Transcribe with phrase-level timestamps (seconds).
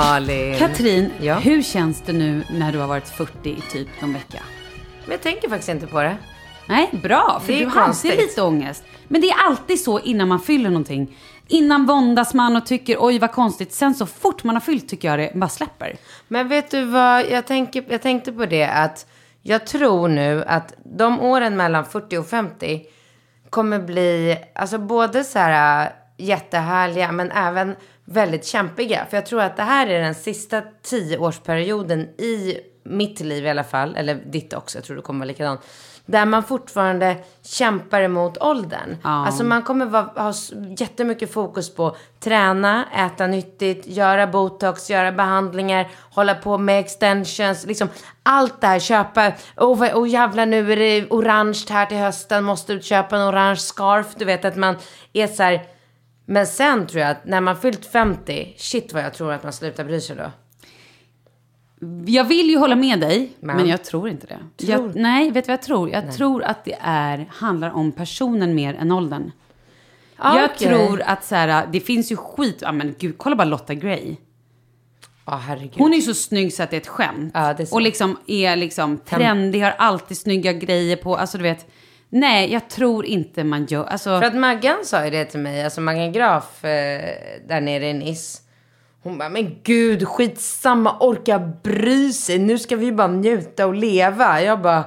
[0.00, 0.58] Malin!
[0.58, 1.34] Katrin, Ja?
[1.34, 4.42] hur känns det nu när du har varit 40 i typ någon vecka?
[5.04, 6.16] Men jag tänker faktiskt inte på det.
[6.68, 8.16] Nej, bra, för du hade konstigt.
[8.16, 8.84] lite ångest.
[9.08, 11.16] Men det är alltid så innan man fyller någonting.
[11.48, 13.72] Innan våndas man och tycker oj vad konstigt.
[13.72, 15.96] Sen så fort man har fyllt tycker jag det bara släpper.
[16.28, 19.06] Men vet du vad, jag, tänker, jag tänkte på det att
[19.42, 22.82] jag tror nu att de åren mellan 40 och 50
[23.50, 27.76] kommer bli, alltså både så här jättehärliga men även
[28.10, 29.06] väldigt kämpiga.
[29.10, 33.64] För jag tror att det här är den sista tioårsperioden i mitt liv i alla
[33.64, 35.60] fall, eller ditt också, jag tror det kommer vara likadant.
[36.06, 38.96] Där man fortfarande kämpar emot åldern.
[39.02, 39.26] Ja.
[39.26, 40.32] Alltså man kommer vara, ha
[40.78, 47.88] jättemycket fokus på träna, äta nyttigt, göra botox, göra behandlingar, hålla på med extensions, liksom
[48.22, 52.44] allt det här, köpa, åh oh, oh, jävlar nu är det orange här till hösten,
[52.44, 54.76] måste du köpa en orange scarf, du vet att man
[55.12, 55.66] är så här,
[56.30, 59.52] men sen tror jag att när man fyllt 50, shit vad jag tror att man
[59.52, 60.30] slutar bry sig då.
[62.06, 64.38] Jag vill ju hålla med dig, men, Men- jag tror inte det.
[64.66, 65.90] Tror- Jag, nej, vet du vad jag tror?
[65.90, 69.32] Jag tror att det är, handlar om personen mer än åldern.
[70.16, 70.68] Ja, jag okej.
[70.68, 74.16] tror att så här, det finns ju skit, ja men gud, kolla bara Lotta Gray.
[75.26, 75.74] Herregud.
[75.78, 77.32] Hon är ju så snygg så att det är ett skämt.
[77.34, 81.66] Det är och liksom är liksom trendig, har alltid snygga grejer på, alltså du vet.
[82.12, 84.20] Nej, jag tror inte man gör, alltså.
[84.20, 87.14] För att Maggan sa ju det till mig, alltså Maggan Graf eh,
[87.48, 88.38] där nere i Nice.
[89.02, 92.38] Hon bara, men gud, skitsamma, orka bry sig.
[92.38, 94.42] Nu ska vi bara njuta och leva.
[94.42, 94.84] Jag bara,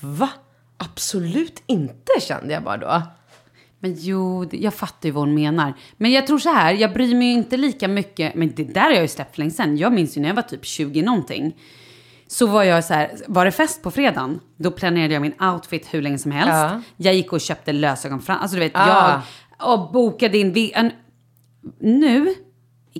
[0.00, 0.28] va?
[0.76, 3.02] Absolut inte, kände jag bara då.
[3.80, 5.74] Men jo, jag fattar ju vad hon menar.
[5.96, 8.34] Men jag tror så här, jag bryr mig ju inte lika mycket.
[8.34, 9.76] Men det där har jag ju släppt för länge sedan.
[9.76, 11.56] Jag minns ju när jag var typ 20 någonting.
[12.30, 15.86] Så var jag så här, var det fest på fredagen, då planerade jag min outfit
[15.90, 16.52] hur länge som helst.
[16.52, 16.80] Ja.
[16.96, 19.22] Jag gick och köpte lösögon fram, alltså du vet, Ah.
[19.58, 20.70] jag och bokade in.
[20.74, 20.92] En,
[21.80, 22.34] nu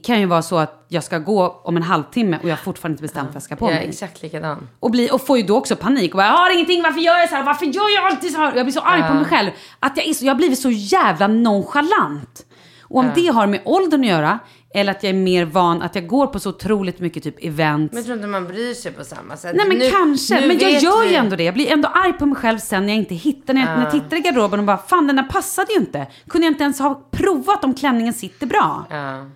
[0.04, 2.92] kan ju vara så att jag ska gå om en halvtimme och jag har fortfarande
[2.94, 3.88] inte bestämt vad jag ska på Jag är mig.
[3.88, 4.69] exakt likadan.
[4.80, 7.19] Och, bli, och får ju då också panik och bara, jag har ingenting, varför gör
[7.19, 7.42] jag så här?
[7.42, 8.56] Varför gör jag alltid så här?
[8.56, 9.50] Jag blir så arg på mig själv.
[9.80, 12.44] Att jag, är så, jag har blivit så jävla nonchalant.
[12.88, 14.38] Och om det har med åldern att göra,
[14.75, 17.93] eller att jag är mer van, att jag går på så otroligt mycket typ events.
[17.93, 19.56] Men jag tror inte man bryr sig på samma sätt.
[19.56, 21.43] Nej men Nu- kanske, nu men jag gör vi- ju ändå det.
[21.44, 23.82] Jag blir ändå arg på mig själv sen när jag inte hittar, när jag, när
[23.85, 26.06] jag tittar i garderoben och bara, fan den där passade ju inte.
[26.29, 28.87] Kunde jag inte ens ha provat om klänningen sitter bra.
[28.90, 29.26] Ja.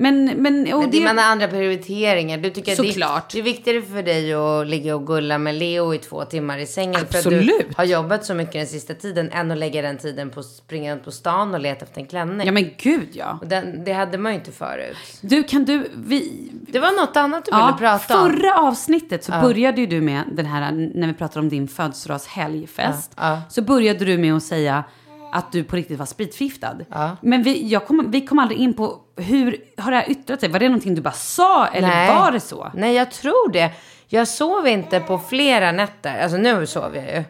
[0.00, 2.38] Men, men, och Men det, man har andra prioriteringar.
[2.38, 3.32] Du tycker att det, Såklart.
[3.32, 6.66] det är viktigare för dig att ligga och gulla med Leo i två timmar i
[6.66, 6.94] sängen.
[6.94, 7.76] För att du Absolut.
[7.76, 10.92] har jobbat så mycket den sista tiden än att lägga den tiden på att springa
[10.92, 12.46] runt på stan och leta efter en klänning.
[12.46, 13.38] Ja men gud ja.
[13.42, 14.96] Den, det hade man ju inte förut.
[15.20, 18.30] Du, kan du, vi, Det var något annat du ville prata om.
[18.30, 23.12] Förra avsnittet så började ju du med den här, när vi pratade om din födelsedagshelgfest.
[23.16, 23.42] Ja, ja.
[23.48, 24.84] Så började du med att säga
[25.32, 26.76] att du på riktigt var spritförgiftad.
[26.90, 27.16] Ja.
[27.20, 30.48] Men vi, jag kom, vi kom aldrig in på hur har det här yttrat sig?
[30.48, 32.14] Var det någonting du bara sa eller Nej.
[32.14, 32.70] var det så?
[32.74, 33.70] Nej, jag tror det.
[34.06, 36.22] Jag sov inte på flera nätter.
[36.22, 37.24] Alltså nu sov jag ju.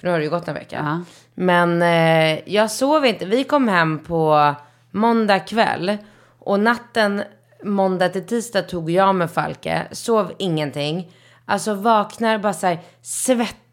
[0.00, 0.76] För nu har det ju gått en vecka.
[0.84, 1.00] Ja.
[1.34, 3.26] Men eh, jag sov inte.
[3.26, 4.54] Vi kom hem på
[4.90, 5.96] måndag kväll.
[6.38, 7.22] Och natten
[7.64, 9.86] måndag till tisdag tog jag med Falke.
[9.92, 11.12] Sov ingenting.
[11.44, 13.69] Alltså vaknar bara så här svettig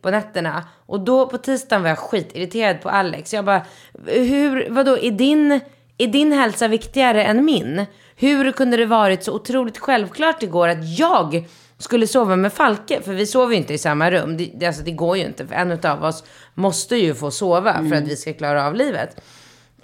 [0.00, 0.64] på nätterna.
[0.86, 3.34] Och då på tisdagen var jag skitirriterad på Alex.
[3.34, 3.62] Jag bara,
[4.06, 5.60] hur, vadå, är din,
[5.98, 7.86] är din hälsa viktigare än min?
[8.16, 11.48] Hur kunde det varit så otroligt självklart igår att jag
[11.78, 13.02] skulle sova med Falke?
[13.02, 14.36] För vi sover ju inte i samma rum.
[14.36, 15.46] Det, det, alltså, det går ju inte.
[15.46, 16.24] För en av oss
[16.54, 19.20] måste ju få sova för att vi ska klara av livet.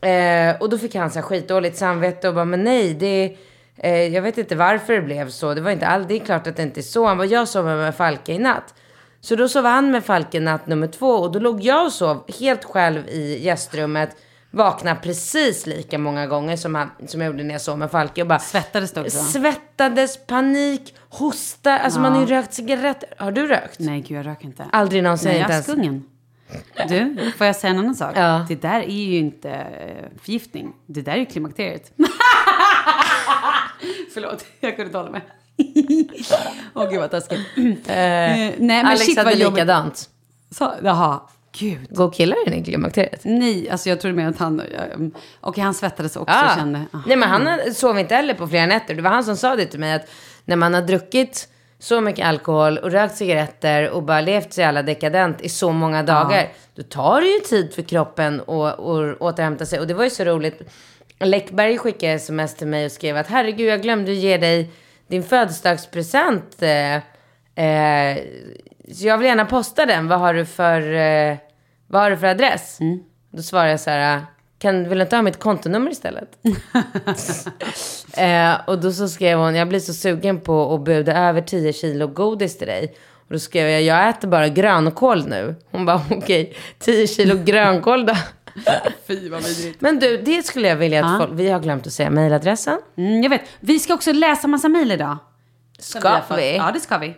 [0.00, 3.36] Eh, och då fick han så här skitdåligt samvete och bara, men nej, det,
[3.76, 5.54] eh, jag vet inte varför det blev så.
[5.54, 7.06] Det var inte alls, det är klart att det inte är så.
[7.06, 8.74] Han bara, jag sover med Falke i natt.
[9.20, 12.24] Så då sov han med Falke natt nummer två och då låg jag och sov
[12.40, 14.16] helt själv i gästrummet.
[14.50, 18.22] Vakna precis lika många gånger som, han, som jag gjorde när jag sov med Falke.
[18.22, 19.18] Och bara, Svettades du också?
[19.18, 21.78] Svettades, panik, hosta.
[21.78, 23.08] Alltså man har ju rökt cigaretter.
[23.18, 23.78] Har du rökt?
[23.78, 24.66] Nej gud jag röker inte.
[24.72, 25.28] Aldrig någonsin.
[25.28, 26.04] Nej, jag är kungen.
[26.88, 28.12] Du, får jag säga en annan sak?
[28.16, 28.46] Ja.
[28.48, 30.72] Det där är ju inte eh, förgiftning.
[30.86, 31.92] Det där är ju klimakteriet.
[34.14, 35.22] Förlåt, jag kunde inte hålla mig.
[36.74, 37.40] Åh gud vad taskigt.
[37.56, 40.08] Eh, nej men Alex shit hade vad likadant.
[40.50, 41.20] Så, jaha,
[41.58, 41.86] gud.
[41.90, 43.20] Går killar in i klimakteriet?
[43.24, 44.62] Nej, alltså jag trodde mer att han...
[44.94, 45.10] Um,
[45.40, 46.50] Okej, han svettades också Ja.
[46.52, 46.82] och kände...
[46.92, 46.98] ah.
[47.06, 48.94] Nej men han sov inte heller på flera nätter.
[48.94, 50.08] Det var han som sa det till mig att
[50.44, 51.48] när man har druckit
[51.78, 56.02] så mycket alkohol och rökt cigaretter och bara levt så jävla dekadent i så många
[56.02, 56.48] dagar.
[56.74, 58.78] Då tar det ju tid för kroppen att
[59.20, 59.80] återhämta sig.
[59.80, 60.62] Och det var ju så roligt.
[61.20, 64.70] Läckberg skickade sms till mig och skrev att herregud jag glömde ge dig
[65.08, 66.62] din födelsedagspresent.
[66.62, 66.94] Eh,
[67.64, 68.18] eh,
[68.92, 70.08] så jag vill gärna posta den.
[70.08, 71.36] Vad har du för, eh,
[71.86, 72.78] vad har du för adress?
[73.30, 74.26] Då svarade jag så här.
[74.58, 76.28] Kan, vill du inte ha mitt kontonummer istället?
[78.16, 81.72] eh, och då så skrev hon, jag blir så sugen på att buda över 10
[81.72, 82.94] kilo godis till dig.
[83.28, 85.54] Och då skrev jag, jag äter bara grönkål nu.
[85.70, 88.14] Hon bara, okej, 10 kilo grönkål då.
[89.06, 89.80] Fy vad vidrigt.
[89.80, 92.78] Men du, det skulle jag vilja att folk, vi har glömt att säga mejladressen.
[92.96, 93.42] Mm, jag vet.
[93.60, 95.18] Vi ska också läsa massa mejl idag.
[95.78, 96.56] Ska vi?
[96.56, 97.14] Ja, det ska vi.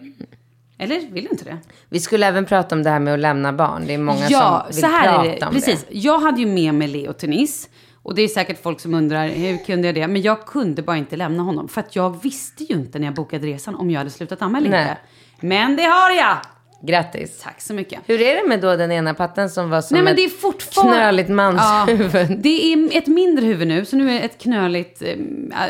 [0.79, 1.59] Eller vill du inte det?
[1.89, 3.87] Vi skulle även prata om det här med att lämna barn.
[3.87, 5.47] Det är många ja, som vill så här prata är det.
[5.47, 5.85] om Precis.
[5.89, 5.99] det.
[5.99, 7.69] Jag hade ju med mig Leo till Nice.
[8.03, 10.09] Och det är säkert folk som undrar, hur kunde jag det?
[10.09, 11.69] Men jag kunde bara inte lämna honom.
[11.69, 14.59] För att jag visste ju inte när jag bokade resan om jag hade slutat amma
[14.59, 14.99] eller inte.
[15.41, 16.37] Men det har jag!
[16.81, 17.41] Grattis.
[17.43, 18.01] Tack så mycket.
[18.07, 20.29] Hur är det med då den ena patten som var som Nej men det är
[20.29, 20.97] fortfarande...
[20.97, 22.15] knöligt manshuvud?
[22.15, 25.03] Ja, det är ett mindre huvud nu, så nu är det ett knöligt...
[25.03, 25.17] eh,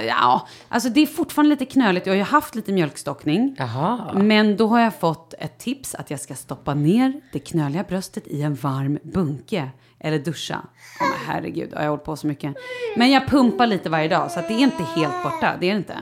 [0.06, 2.06] Ja, alltså det är fortfarande lite knöligt.
[2.06, 3.56] Jag har ju haft lite mjölkstockning.
[3.58, 4.12] Jaha.
[4.14, 8.26] Men då har jag fått ett tips att jag ska stoppa ner det knöliga bröstet
[8.26, 9.68] i en varm bunke.
[10.00, 10.60] Eller duscha.
[11.00, 12.54] Men herregud, jag har hållit på så mycket.
[12.96, 15.54] Men jag pumpar lite varje dag, så det är inte helt borta.
[15.60, 15.94] Det är det inte.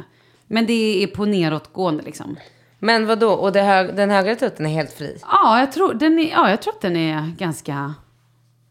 [0.46, 2.36] Men det är på nedåtgående liksom.
[2.86, 3.32] Men vad då?
[3.32, 5.18] Och det hög, den högra tutten är helt fri?
[5.22, 7.94] Ja, jag tror, den är, ja, jag tror att den är ganska...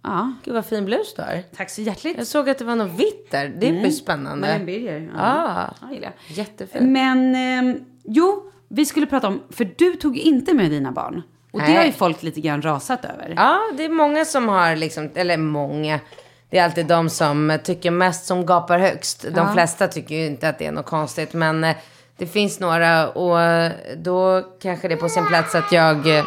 [0.04, 1.44] Ja, Gud vad fin blus du har.
[1.58, 2.18] tack så hjärtligt.
[2.18, 3.48] Jag såg att det var något vitt där.
[3.60, 4.42] Det blir spännande.
[4.48, 5.12] Marianne Birger.
[5.18, 5.22] Ja.
[5.24, 6.38] Ah, Ja, gillar jag.
[6.38, 6.92] jättefin.
[6.92, 11.22] Men ehm, jo, vi skulle prata om, för du tog inte med dina barn.
[11.52, 11.78] Och det Nej.
[11.78, 13.34] har ju folk lite grann rasat över.
[13.38, 15.94] Ja, det är många som har liksom, eller många.
[15.94, 16.02] Det
[16.50, 19.22] det är alltid de som tycker mest som gapar högst.
[19.22, 19.54] De Ja.
[19.54, 21.34] flesta tycker ju inte att det är något konstigt.
[21.34, 21.76] Men eh,
[22.18, 26.26] det finns några och då kanske det är på sin plats att jag, eh,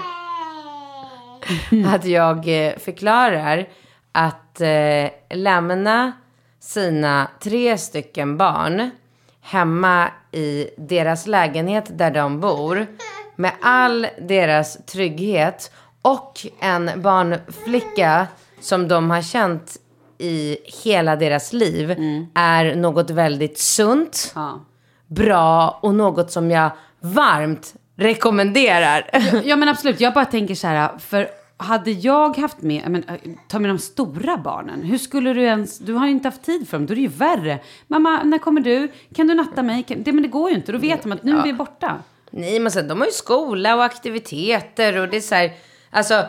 [1.95, 3.69] att jag eh, förklarar
[4.13, 6.13] att eh, lämna
[6.61, 8.91] sina tre stycken barn
[9.41, 12.87] hemma i deras lägenhet där de bor
[13.37, 18.27] med all deras trygghet och en barnflicka
[18.61, 19.77] som de har känt
[20.19, 21.91] i hela deras liv
[22.35, 24.61] är något väldigt sunt, Ja.
[25.09, 29.11] Bra och något som jag varmt rekommenderar.
[29.45, 33.15] Ja men absolut, jag bara tänker så här, för hade jag haft med, men, äh,
[33.49, 36.69] ta med de stora barnen, hur skulle du ens, du har ju inte haft tid
[36.69, 37.59] för dem, då är det ju värre.
[37.87, 38.93] Mamma, när kommer du?
[39.15, 39.83] Kan du natta mig?
[39.83, 41.97] Kan, det, men det går ju inte, då vet de att nu är vi borta.
[42.31, 45.53] Nej, men sen de har ju skola och aktiviteter och det är så här,
[45.91, 46.25] alltså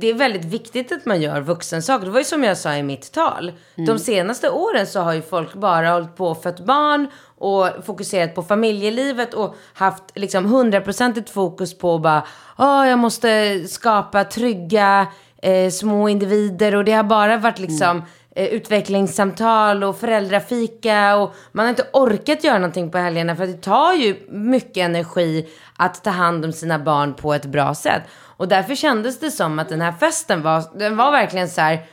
[0.00, 2.04] det är väldigt viktigt att man gör vuxensaker.
[2.04, 3.52] Det var ju som jag sa i mitt tal.
[3.86, 7.06] De senaste åren så har ju folk bara hållit på och fött barn
[7.38, 12.22] och fokuserat på familjelivet och haft liksom hundraprocentigt fokus på bara,
[12.58, 15.06] åh, jag måste skapa trygga
[15.42, 18.02] eh, små individer och det har bara varit liksom
[18.36, 23.62] eh, utvecklingssamtal och föräldrafika och man har inte orkat göra någonting på helgerna för det
[23.62, 28.02] tar ju mycket energi att ta hand om sina barn på ett bra sätt.
[28.40, 31.86] Och därför kändes det som att den här festen var, den var verkligen så här,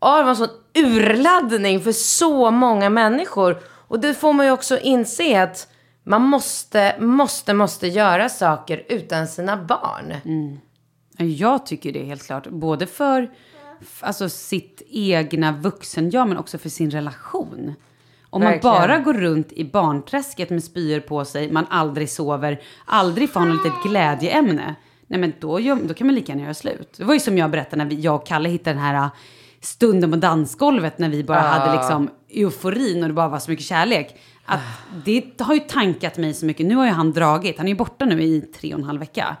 [0.00, 3.58] ja det var en sån urladdning för så många människor.
[3.88, 5.68] Och det får man ju också inse att
[6.02, 10.14] man måste, måste, måste göra saker utan sina barn.
[11.18, 13.30] Jag tycker det helt klart, både för
[14.00, 17.74] alltså, sitt egna vuxen-jag, men också för sin relation.
[18.30, 18.74] Om man Verkligen.
[18.74, 23.46] bara går runt i barnträsket med spyor på sig, man aldrig sover, aldrig får ha
[23.46, 24.74] något litet glädjeämne.
[25.06, 26.94] Nej men då, då kan man lika gärna göra slut.
[26.98, 29.08] Det var ju som jag berättade när vi, jag och Kalle hittade den här äh,
[29.60, 33.66] stunden på dansgolvet när vi bara hade liksom euforin och det bara var så mycket
[33.66, 34.16] kärlek.
[34.44, 34.60] Att
[35.04, 36.66] det har ju tankat mig så mycket.
[36.66, 39.00] Nu har ju han dragit, han är ju borta nu i tre och en halv
[39.00, 39.36] vecka.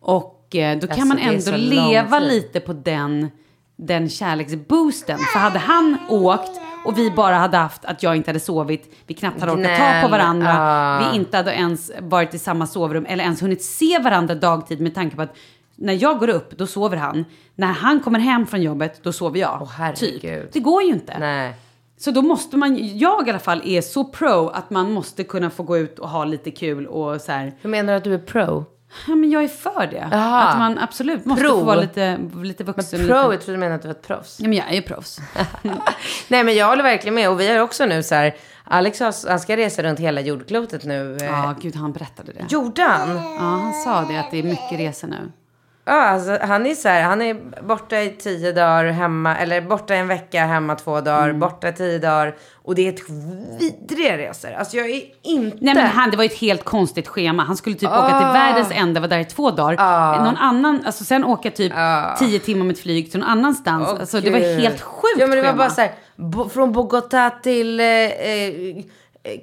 [0.00, 3.28] Och eh, då kan Alltså, man ändå leva lite på den,
[3.76, 5.18] den kärleksboosten.
[5.18, 9.14] För hade han åkt och vi bara hade haft att jag inte hade sovit, vi
[9.14, 10.98] knappt hade orkat ta på varandra, ah.
[10.98, 14.94] vi inte hade ens varit i samma sovrum eller ens hunnit se varandra dagtid med
[14.94, 15.36] tanke på att
[15.76, 17.24] när jag går upp, då sover han.
[17.54, 19.68] När han kommer hem från jobbet, då sover jag.
[19.76, 20.20] Herregud.
[20.20, 20.52] typ.
[20.52, 21.18] Det går ju inte.
[21.18, 21.54] Nej.
[21.98, 25.50] Så då måste man, jag i alla fall är så pro att man måste kunna
[25.50, 27.52] få gå ut och ha lite kul och så här.
[27.60, 28.64] Hur menar du att du är pro?
[29.06, 30.08] Ja, men jag är för det.
[30.10, 30.42] Jaha.
[30.42, 31.58] Att man absolut måste Pro.
[31.58, 32.98] få vara lite, lite vuxen.
[32.98, 33.14] Pro, lite.
[33.14, 34.40] jag trodde du menade att du var ett proffs.
[34.40, 35.20] Ja, men jag är ju proffs.
[36.28, 39.40] Nej men jag håller verkligen med och vi har också nu så här, Alex han
[39.40, 41.18] ska resa runt hela jordklotet nu.
[41.20, 42.44] Ja, gud, han berättade det.
[42.48, 43.16] Gjorde han?
[43.16, 45.32] Ja, han sa det att det är mycket resor nu.
[45.88, 49.94] Ja, alltså, han är så här, han är borta i tio dagar hemma, eller borta
[49.94, 51.40] en vecka, hemma två dagar, Mm.
[51.40, 52.36] borta tio dagar.
[52.64, 53.00] Och det är ett
[53.60, 54.52] vidriga resor.
[54.52, 55.56] Alltså jag är inte...
[55.60, 57.42] Nej men han, det var ju ett helt konstigt schema.
[57.44, 60.24] Han skulle typ åka till världens ände, vara där i två dagar.
[60.24, 61.72] Någon annan, alltså sen åka typ
[62.18, 63.88] tio timmar med ett flyg till någon annanstans.
[63.92, 64.60] Åh, alltså det var Gud.
[64.60, 65.58] helt sjukt Ja men det var schema.
[65.58, 68.84] bara så här, bo, från Bogotá till eh, eh,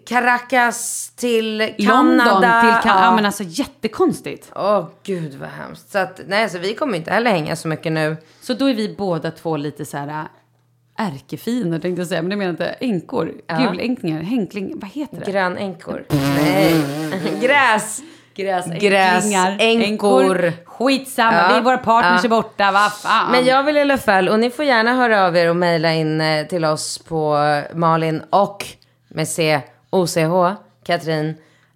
[0.07, 2.61] Caracas till London Kanada.
[2.81, 3.15] till kan- ja.
[3.15, 4.51] men alltså jättekonstigt.
[4.55, 5.91] Åh gud vad hemskt.
[5.91, 8.17] Så att, nej så vi kommer inte heller hänga så mycket nu.
[8.41, 12.29] Så då är vi båda två lite så här äh, ärkefiender tänkte jag säga, men
[12.29, 12.65] det menar inte.
[12.67, 15.31] Änkor, gulänkningar, hänkling, vad heter det?
[15.31, 16.05] Grönänkor.
[16.09, 16.81] Nej.
[17.41, 18.01] Gräs.
[18.35, 20.53] Gräsänklingar, Gräsänkor.
[20.65, 22.27] Skitsamma, Ja, vi är våra partners ja.
[22.27, 23.31] är borta, vad fan.
[23.31, 25.93] Men jag vill i alla fall, och ni får gärna höra av er och mejla
[25.93, 28.65] in eh, till oss på eh, Malin och
[29.07, 29.61] med C,
[29.95, 31.35] OCH, Katrin,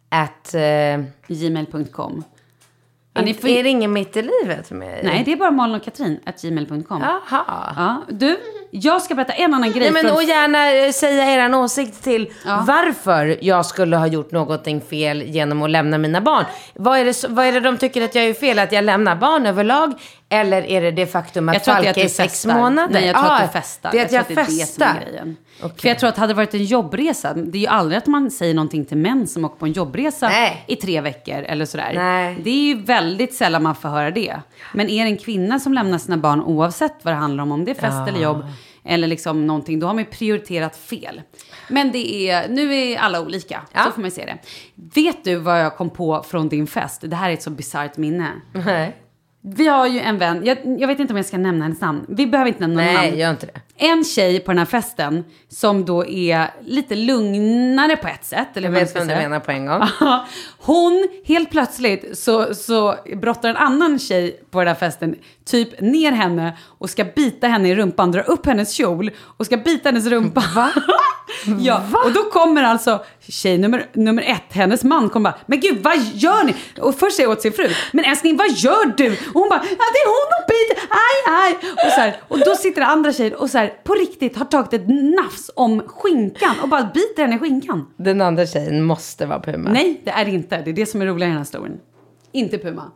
[0.09, 0.53] at...
[0.53, 2.23] Eh, Gmail.com.
[3.13, 5.51] Ja, är, ni får, är det ingen mitt i livet med Nej, det är bara
[5.51, 7.01] Malin och Katrin, at gmail.com.
[7.01, 7.73] Jaha.
[7.75, 8.37] Ja, du,
[8.71, 9.91] jag ska berätta en annan grej.
[9.91, 14.81] Nej, men, och gärna eh, säga er åsikt till varför jag skulle ha gjort någonting
[14.81, 16.45] fel genom att lämna mina barn.
[16.73, 18.59] Vad är, det, vad är det de tycker att jag är fel?
[18.59, 19.93] Att jag lämnar barn överlag?
[20.31, 22.53] Eller är det det faktum att Jag tror att det är sex festar.
[22.53, 22.93] månader?
[22.93, 23.91] Nej, jag tror Ah, att du festar.
[23.91, 25.01] Det är att jag, tror att det är det som festar.
[25.01, 25.37] är grejen.
[25.77, 28.31] För jag tror att hade det varit en jobbresa, det är ju aldrig att man
[28.31, 30.63] säger någonting till män som åker på en jobbresa Nej.
[30.67, 31.91] i tre veckor eller sådär.
[31.95, 32.37] Nej.
[32.43, 34.35] Det är ju väldigt sällan man får höra det.
[34.73, 37.65] Men är det en kvinna som lämnar sina barn oavsett vad det handlar om, om
[37.65, 38.45] det är fest eller jobb
[38.85, 41.21] eller liksom någonting, då har man ju prioriterat fel.
[41.69, 43.83] Men det är, nu är alla olika, Ja.
[43.83, 44.37] så får man ju se det.
[45.01, 47.01] Vet du vad jag kom på från din fest?
[47.05, 48.31] Det här är ett så bisarrt minne.
[48.53, 48.95] Nej,
[49.41, 52.05] Vi har ju en vän, jag, jag vet inte om jag ska nämna hennes namn.
[52.09, 53.07] Vi behöver inte nämna någon namn.
[53.09, 53.61] Nej gör inte det.
[53.81, 58.57] En tjej på den här festen som då är lite lugnare på ett sätt.
[58.57, 59.81] Eller Jag vet vem du menar på en gång.
[60.57, 66.11] Hon, helt plötsligt så, så brottar en annan tjej på den här festen typ ner
[66.11, 70.05] henne och ska bita henne i rumpan, dra upp hennes kjol och ska bita hennes
[70.05, 70.43] rumpa.
[70.55, 70.71] Va?
[71.59, 75.83] ja, och då kommer alltså tjej nummer, nummer ett, hennes man kommer bara, men gud
[75.83, 76.55] vad gör ni?
[76.79, 79.11] Och först säger åt sin fru, men älskling vad gör du?
[79.11, 81.73] Och hon bara, ja det är hon som biter, aj aj.
[81.85, 84.45] Och, så här, och då sitter det andra tjejer och så här, på riktigt har
[84.45, 87.85] tagit ett nafs om skinkan och bara biter henne i skinkan.
[87.97, 89.69] Den andra tjejen måste vara Puma.
[89.71, 90.61] Nej, det är det inte.
[90.61, 91.79] Det är det som är roligt i den här historien.
[92.31, 92.91] Inte Puma.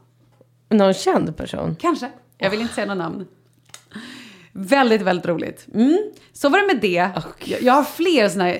[0.69, 1.75] Någon känd person.
[1.79, 2.09] Kanske.
[2.37, 3.25] Jag vill inte säga några namn.
[4.55, 5.67] Väldigt, väldigt roligt.
[5.73, 6.11] Mm.
[6.33, 7.09] Så var det med det.
[7.45, 8.57] Jag, jag har fler såna här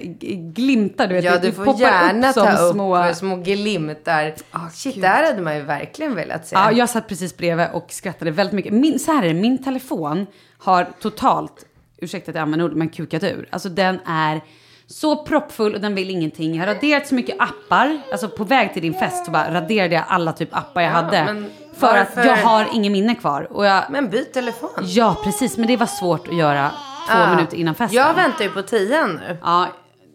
[0.53, 1.07] glimtar.
[1.07, 3.13] Du vet, Ja, du får poppar gärna som ta upp små...
[3.13, 4.33] små glimtar.
[4.73, 5.03] Shit, gud.
[5.03, 6.55] där hade man ju verkligen velat se.
[6.55, 8.73] Ja, jag satt precis bredvid och skrattade väldigt mycket.
[8.73, 10.25] Min, så här är det, min telefon
[10.57, 11.65] har totalt,
[12.03, 13.47] ursäkta att jag använder ord, men kukat ur.
[13.51, 14.41] Alltså den är
[14.87, 16.55] så proppfull och den vill ingenting.
[16.55, 18.01] Jag har raderat så mycket appar.
[18.11, 21.23] Alltså på väg till din fest så bara raderade jag alla typ appar jag hade.
[21.25, 23.47] men För att jag har ingen minne kvar.
[23.51, 24.69] Och jag, Men byt telefon.
[24.81, 25.57] Ja, precis.
[25.57, 26.69] Men det var svårt att göra
[27.09, 27.35] två Ah.
[27.35, 27.97] minuter innan festen.
[27.97, 29.37] Jag väntar ju på tian nu.
[29.41, 29.67] Ja,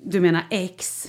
[0.05, 1.07] du menar X.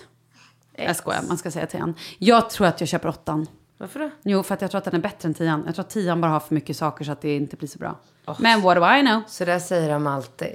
[0.78, 1.96] Jag skojar, man ska säga tian.
[2.18, 3.48] Jag tror att jag köper åttan.
[3.82, 4.10] Varför då?
[4.24, 5.64] Jo, för att jag tror att den är bättre än tian.
[5.66, 7.80] Jag tror att tian bara har för mycket saker så att det inte blir så
[7.80, 8.00] bra.
[8.40, 9.22] Men what do I know?
[9.28, 10.50] Så där säger de alltid.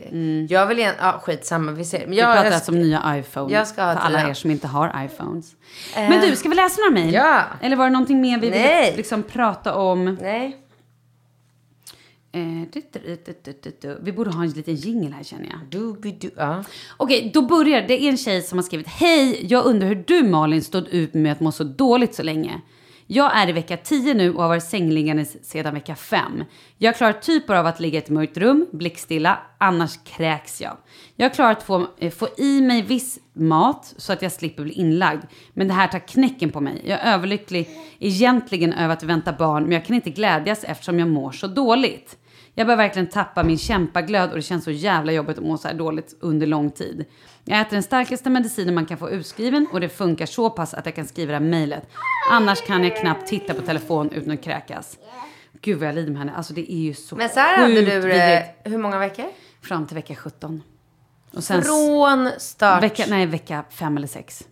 [0.51, 0.95] Jag vill igen...
[1.01, 1.73] Ja, skitsamma.
[1.73, 1.99] Vi ser.
[2.01, 3.53] Men Vi jag, pratar jag, alltså om nya iPhone.
[3.55, 4.31] jag ska ha för alla tian.
[4.31, 5.57] er som inte har iPhones.
[5.95, 7.15] Men du, ska vi läsa några mejl?
[7.15, 7.43] Ja.
[7.61, 8.95] Eller var det någonting mer vi ville Nej.
[8.97, 10.19] liksom prata om?
[10.21, 10.61] Nej.
[12.33, 12.41] Eh.
[14.01, 15.61] Vi borde ha en liten jingle här känner jag.
[15.71, 16.65] Du, ja.
[16.97, 18.03] Okej, då börjar det.
[18.03, 21.33] är en tjej som har skrivit Hej, jag undrar hur du Malin stod ut med
[21.33, 22.61] att må så dåligt så länge.
[23.07, 26.45] Jag är i vecka 10 nu och har varit sängliggandes sedan vecka 5.
[26.79, 30.77] Jag klarar typ bara av att ligga i ett mörkt rum, blickstilla, annars kräks jag.
[31.17, 34.73] Jag klarar att få, eh, få i mig viss mat så att jag slipper bli
[34.73, 35.25] inlagd.
[35.53, 36.83] Men det här tar knäcken på mig.
[36.85, 41.09] Jag är överlycklig egentligen över att vänta barn men jag kan inte glädjas eftersom jag
[41.09, 42.17] mår så dåligt.
[42.55, 45.69] Jag börjar verkligen tappa min kämpaglöd och det känns så jävla jobbigt att må så
[45.69, 47.05] här dåligt under lång tid.
[47.45, 50.87] Jag äter den starkaste medicinen man kan få utskriven och det funkar så pass att
[50.87, 51.89] jag kan skriva det här mejlet.
[52.31, 54.99] Annars kan jag knappt titta på telefon utan att kräkas.
[55.61, 56.33] Gud vad jag lider med henne.
[56.33, 58.03] Alltså det är ju så Men så här hade du vidrigt.
[58.15, 59.25] det hur många veckor?
[59.63, 60.63] Fram till vecka 17.
[61.33, 62.83] Och sen Från start.
[62.83, 64.45] vecka, nej, vecka 5 eller 6.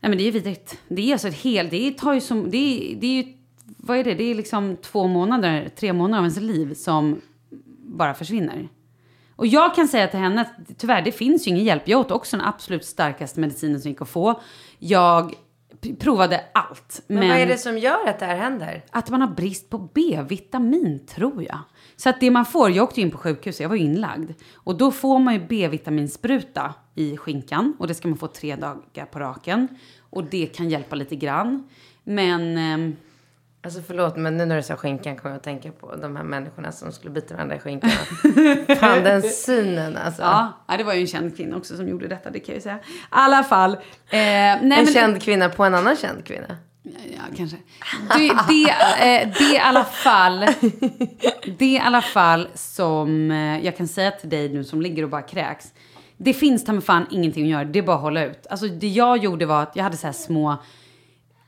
[0.00, 0.78] Nej men det är ju vidrigt.
[0.88, 3.32] Det är alltså ett helt, det tar ju som, det är, det är ju,
[3.76, 4.14] vad är det?
[4.14, 7.20] Det är liksom två månader, tre månader av ens liv som
[7.78, 8.68] bara försvinner.
[9.36, 11.88] Och jag kan säga till henne att tyvärr, det finns ju ingen hjälp.
[11.88, 14.40] Jag åt också den absolut starkaste medicinen som gick att få.
[14.78, 15.34] Jag
[16.00, 17.02] provade allt.
[17.06, 18.84] Men, vad är det som gör att det här händer?
[18.90, 21.58] Att man har brist på B-vitamin, tror jag.
[21.96, 24.30] Så att det man får, jag åkte ju in på sjukhus, jag var ju inlagd.
[24.54, 27.76] Och då får man ju B-vitaminspruta i skinkan.
[27.78, 29.68] Och det ska man få tre dagar på raken.
[30.10, 31.68] Och det kan hjälpa lite grann.
[32.04, 32.56] Men...
[32.56, 32.96] ehm,
[33.64, 36.24] Alltså förlåt, men nu när du sa skinkan kommer jag att tänka på de här
[36.24, 37.90] människorna som skulle bita varandra i skinkan.
[38.80, 40.22] Fan, den synen alltså.
[40.22, 42.60] Ja, det var ju en känd kvinna också som gjorde detta, det kan jag ju
[42.62, 42.76] säga.
[42.76, 43.72] I alla fall.
[43.72, 43.78] Eh,
[44.10, 46.56] nej, En men, känd kvinna på en annan känd kvinna.
[46.82, 47.56] Ja, kanske.
[48.16, 50.40] Det, det, eh, det är i alla fall,
[51.58, 55.02] det är i alla fall som eh, jag kan säga till dig nu som ligger
[55.02, 55.72] och bara kräks.
[56.16, 58.46] Det finns ta fan ingenting att göra, det är bara att hålla ut.
[58.50, 60.56] Alltså det jag gjorde var att jag hade så här små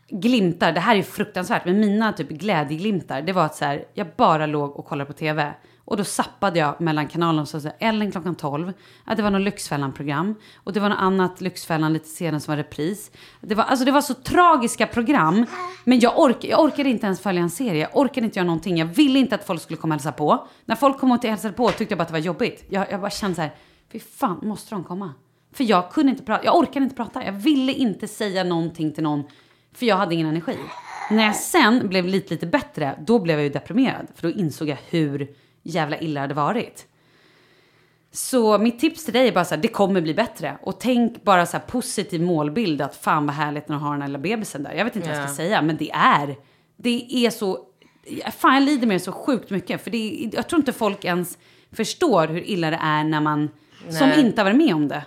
[0.08, 4.06] glimtar, det här är fruktansvärt, men mina typ glädjeglimtar, det var att så här, jag
[4.16, 5.54] bara låg och kollade på tv.
[5.86, 8.72] Och då sappade jag mellan kanalerna, så att Ellen klockan 12,
[9.04, 10.34] att det var något Lyxfällan-program.
[10.56, 13.10] Och det var något annat Lyxfällan lite senare som var repris.
[13.40, 15.46] Det var, alltså det var så tragiska program,
[15.84, 17.80] men jag, ork, jag orkade inte ens följa en serie.
[17.80, 18.78] Jag orkade inte göra någonting.
[18.78, 20.46] Jag ville inte att folk skulle komma och hälsa på.
[20.64, 22.64] När folk kom och hälsade på tyckte jag bara att det var jobbigt.
[22.68, 23.54] Jag, jag bara kände så här,
[23.92, 25.12] fy fan, måste de komma?
[25.52, 27.24] För jag kunde inte prata, jag orkade inte prata.
[27.24, 29.24] Jag ville inte säga någonting till någon
[29.74, 30.58] för jag hade ingen energi.
[31.10, 34.06] När jag sen blev lite, lite bättre, då blev jag ju deprimerad.
[34.14, 35.28] För då insåg jag hur
[35.62, 36.86] jävla illa det hade varit.
[38.12, 40.58] Så mitt tips till dig är bara så här, det kommer bli bättre.
[40.62, 44.02] Och tänk bara så här positiv målbild att fan vad härligt när du har den
[44.02, 44.72] här lilla bebisen där.
[44.72, 46.36] Jag vet inte vad jag ska säga, men det är,
[46.76, 47.58] det är så,
[48.36, 49.84] fan jag lider med det så sjukt mycket.
[49.84, 51.38] För det är, jag tror inte folk ens
[51.72, 53.50] förstår hur illa det är när man,
[53.90, 54.20] som Nej.
[54.20, 55.04] inte har varit med om det.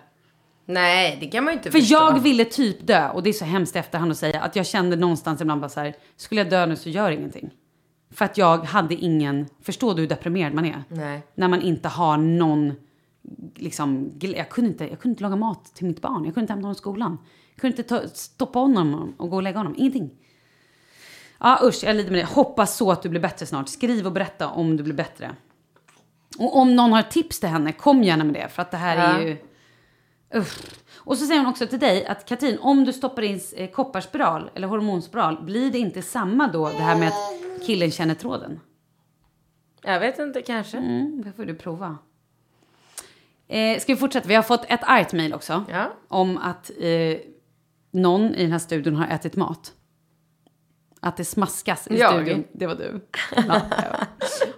[0.69, 1.95] Nej, det kan man ju inte För förstå.
[1.95, 4.65] jag ville typ dö och det är så hemskt i efterhand att säga att jag
[4.65, 7.49] kände någonstans ibland bara så här, skulle jag dö nu så gör ingenting.
[8.11, 10.83] För att jag hade ingen, förstår du hur deprimerad man är?
[10.89, 11.21] Nej.
[11.35, 12.73] När man inte har någon,
[13.55, 16.53] liksom, jag kunde, inte, jag kunde inte laga mat till mitt barn, jag kunde inte
[16.53, 17.17] hämta honom i skolan.
[17.53, 20.09] Jag kunde inte ta, stoppa honom och gå och lägga honom, ingenting.
[21.39, 22.25] Ja usch, jag lider med det.
[22.25, 23.69] Hoppas så att du blir bättre snart.
[23.69, 25.35] Skriv och berätta om du blir bättre.
[26.39, 28.49] Och om någon har tips till henne, kom gärna med det.
[28.49, 29.27] För att det här är Ja.
[29.27, 29.37] ju...
[30.33, 30.81] Uff.
[30.95, 34.49] Och så säger hon också till dig att Katrin, om du stoppar in eh, kopparspiral
[34.55, 38.59] eller hormonspiral, blir det inte samma då det här med att killen känner tråden?
[39.81, 40.77] Jag vet inte, kanske.
[40.77, 41.97] Mm, det får du prova.
[43.47, 44.27] Eh, ska vi fortsätta?
[44.27, 45.65] Vi har fått ett argt mejl också.
[45.69, 45.93] Ja.
[46.07, 47.17] Om att eh,
[47.91, 49.73] någon i den här studion har ätit mat.
[51.07, 52.13] Att det smaskas i Jag?
[52.13, 52.43] studion.
[52.51, 53.01] Det var du.
[53.35, 54.05] Ja, ja.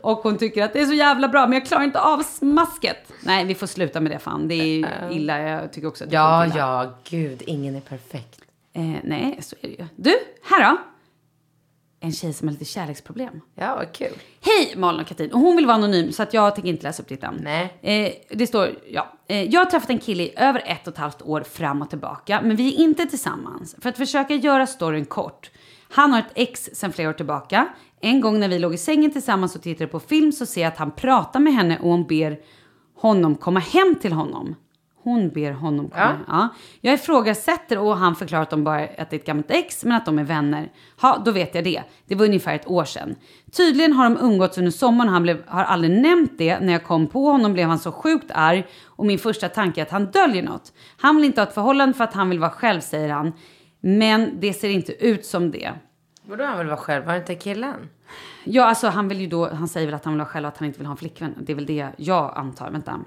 [0.02, 3.12] Och hon tycker att det är så jävla bra, men jag klarar inte av smasket.
[3.24, 4.48] Nej, vi får sluta med det fan.
[4.48, 4.86] Det är ju
[5.16, 5.40] illa.
[5.42, 8.42] Jag tycker också att det Ja, är ja, gud, ingen är perfekt.
[8.74, 9.86] Eh, nej, så är det ju.
[9.96, 10.78] Du, här då.
[12.02, 13.42] En tjej som har lite kärleksproblem.
[13.56, 14.14] Ja, vad kul.
[14.42, 15.32] Hej Malin och Katrin.
[15.32, 17.40] Och hon vill vara anonym så att jag tänker inte läsa upp ditt namn.
[17.44, 17.80] Nej.
[17.82, 19.14] Eh, det står, ja.
[19.28, 21.90] Eh, jag har träffat en kille i över ett och ett halvt år fram och
[21.90, 22.42] tillbaka.
[22.42, 23.76] Men vi är inte tillsammans.
[23.82, 25.52] För att försöka göra storyn kort.
[25.92, 27.68] Han har ett ex sedan flera år tillbaka.
[28.02, 30.68] En gång när vi låg i sängen tillsammans och tittade på film så ser jag
[30.68, 32.40] att han pratar med henne och hon ber
[32.96, 34.56] honom komma hem till honom.
[35.04, 36.34] Hon ber honom komma Ja.
[36.38, 36.48] Ja.
[36.82, 39.98] Jag ifrågasätter och han förklarar att de bara att det är ett gammalt ex men
[39.98, 40.72] att de är vänner.
[41.02, 41.84] Ja, då vet jag det.
[42.08, 43.16] Det var ungefär ett år sedan.
[43.52, 46.60] Tydligen har de umgåtts under sommaren och han blev, har aldrig nämnt det.
[46.60, 49.86] När jag kom på honom blev han så sjukt arg och min första tanke är
[49.86, 50.74] att han döljer något.
[50.98, 53.34] Han vill inte ha ett förhållande för att han vill vara själv säger han.
[53.80, 55.72] Men det ser inte ut som det.
[56.26, 57.06] Vadå, han vill vara själv?
[57.06, 57.90] Var det inte killen?
[58.44, 60.48] Ja, alltså han vill ju då, han säger väl att han vill ha själv och
[60.54, 61.36] att han inte vill ha en flickvän.
[61.42, 62.72] Det är väl det jag antar.
[62.72, 63.00] Vänta.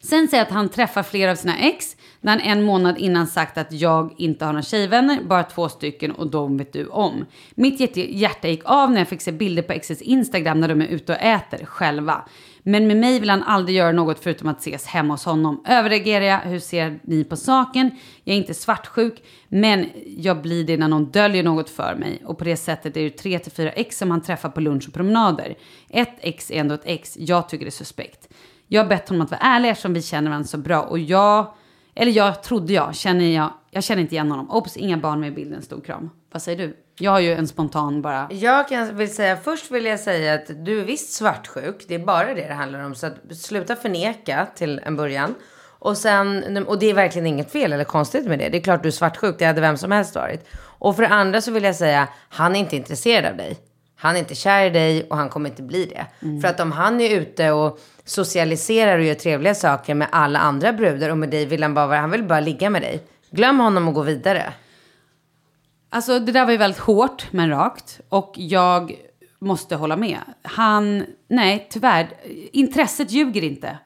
[0.00, 3.58] Sen säger att han träffar flera av sina ex när han en månad innan sagt
[3.58, 7.26] att jag inte har några tjejvänner, bara två stycken och de vet du om.
[7.54, 10.82] Mitt hjärta- hjärta gick av när jag fick se bilder på exets Instagram när de
[10.82, 12.24] är ute och äter själva.
[12.66, 15.64] Men med mig vill han aldrig göra något förutom att ses hemma hos honom.
[15.68, 16.38] Överreagerar jag?
[16.38, 17.90] Hur ser ni på saken?
[18.24, 22.22] Jag är inte svartsjuk, men jag blir det när någon döljer något för mig.
[22.24, 24.88] Och på det sättet är det tre till fyra ex som han träffar på lunch
[24.88, 25.54] och promenader.
[25.90, 27.16] Ett ex är ändå ett ex.
[27.20, 28.28] Jag tycker det är suspekt.
[28.66, 30.82] Jag har bett honom att vara ärlig eftersom vi känner varandra så bra.
[30.82, 31.54] Och jag,
[31.94, 34.50] eller jag trodde jag, känner jag, jag känner inte igen honom.
[34.50, 36.10] Obs, inga barn med i bilden, stor kram.
[36.32, 36.76] Vad säger du?
[36.98, 38.28] Jag har ju en spontan bara.
[38.30, 41.84] Jag kan, vill säga, först vill jag säga att du är visst svartsjuk.
[41.88, 42.94] Det är bara det det handlar om.
[42.94, 45.34] Så att sluta förneka till en början.
[45.78, 48.48] Och, sen, och det är verkligen inget fel eller konstigt med det.
[48.48, 49.38] Det är klart du är svartsjuk.
[49.38, 50.46] Det hade vem som helst varit.
[50.56, 53.58] Och för det andra så vill jag säga, han är inte intresserad av dig.
[53.96, 56.06] Han är inte kär i dig och han kommer inte bli det.
[56.40, 60.72] För att om han är ute och socialiserar och gör trevliga saker med alla andra
[60.72, 63.02] brudar och med dig vill han bara han vill bara ligga med dig.
[63.30, 64.52] Glöm honom och gå vidare.
[65.94, 68.00] Alltså det där var ju väldigt hårt men rakt.
[68.08, 68.92] Och jag
[69.38, 70.18] måste hålla med.
[70.42, 72.08] Han, nej tyvärr,
[72.52, 73.78] intresset ljuger inte.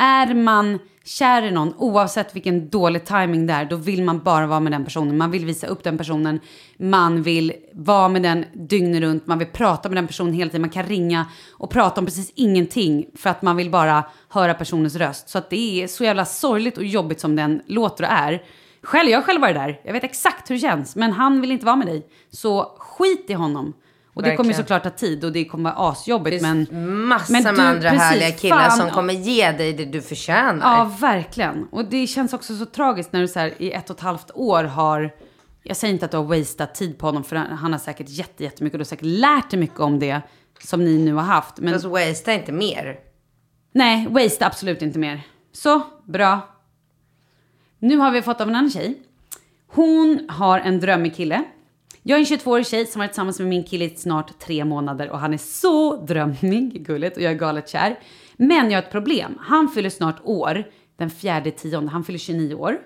[0.00, 4.46] Är man kär i någon, oavsett vilken dålig timing det är, då vill man bara
[4.46, 5.16] vara med den personen.
[5.16, 6.40] Man vill visa upp den personen,
[6.76, 10.60] man vill vara med den dygnet runt, man vill prata med den personen hela tiden.
[10.60, 14.96] Man kan ringa och prata om precis ingenting för att man vill bara höra personens
[14.96, 15.28] röst.
[15.28, 18.42] Så att det är så jävla sorgligt och jobbigt som den låter och är.
[18.86, 19.80] Själv, jag har själv varit där.
[19.84, 20.96] Jag vet exakt hur det känns.
[20.96, 22.06] Men han vill inte vara med dig.
[22.30, 23.72] Så skit i honom.
[24.14, 26.42] Och det kommer ju såklart ta tid och det kommer vara asjobbigt.
[26.42, 26.66] Men,
[27.08, 30.02] massa men med du, andra precis, härliga killar fan, som kommer ge dig det du
[30.02, 30.78] förtjänar.
[30.78, 31.68] ja, verkligen.
[31.70, 34.30] Och det känns också så tragiskt när du så här, i ett och ett halvt
[34.34, 35.10] år har...
[35.62, 38.44] Jag säger inte att du har wasted tid på honom, för han har säkert jätte,
[38.44, 40.20] jättemycket och du har säkert lärt dig mycket om det
[40.60, 41.58] som ni nu har haft.
[41.58, 42.98] Men Fast wastea inte mer.
[43.74, 45.22] nej, waste absolut inte mer.
[45.52, 46.55] Så, bra.
[47.78, 49.02] Nu har vi fått av en annan tjej.
[49.66, 51.44] Hon har en drömmig kille.
[52.02, 55.10] Jag är en 22-årig tjej som varit tillsammans med min kille i snart tre månader
[55.10, 57.98] och han är så drömmig, gulligt, och jag är galet kär.
[58.36, 59.38] Men jag har ett problem.
[59.40, 60.64] Han fyller snart år,
[60.96, 61.90] den fjärde tionde.
[61.90, 62.78] Han fyller 29 år.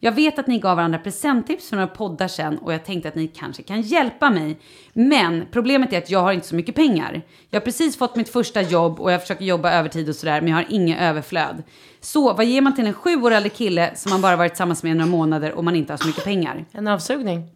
[0.00, 3.14] Jag vet att ni gav varandra presenttips för några poddar sen och jag tänkte att
[3.14, 4.58] ni kanske kan hjälpa mig.
[4.92, 7.22] Men problemet är att jag har inte så mycket pengar.
[7.50, 10.50] Jag har precis fått mitt första jobb och jag försöker jobba övertid och sådär men
[10.50, 11.62] jag har inget överflöd.
[12.00, 14.82] Så vad ger man till en sju år äldre kille som man bara varit tillsammans
[14.82, 16.64] med i några månader och man inte har så mycket pengar?
[16.72, 17.50] En avsugning.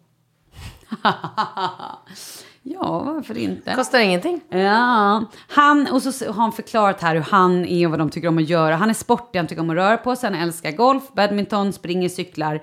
[2.63, 3.73] ja, varför inte?
[3.75, 4.41] Kostar ingenting.
[4.49, 8.27] Ja, han, och så har han förklarat här hur han är och vad de tycker
[8.27, 8.75] om att göra.
[8.75, 12.09] Han är sportig, han tycker om att röra på sig, han älskar golf, badminton, springer,
[12.09, 12.61] cyklar.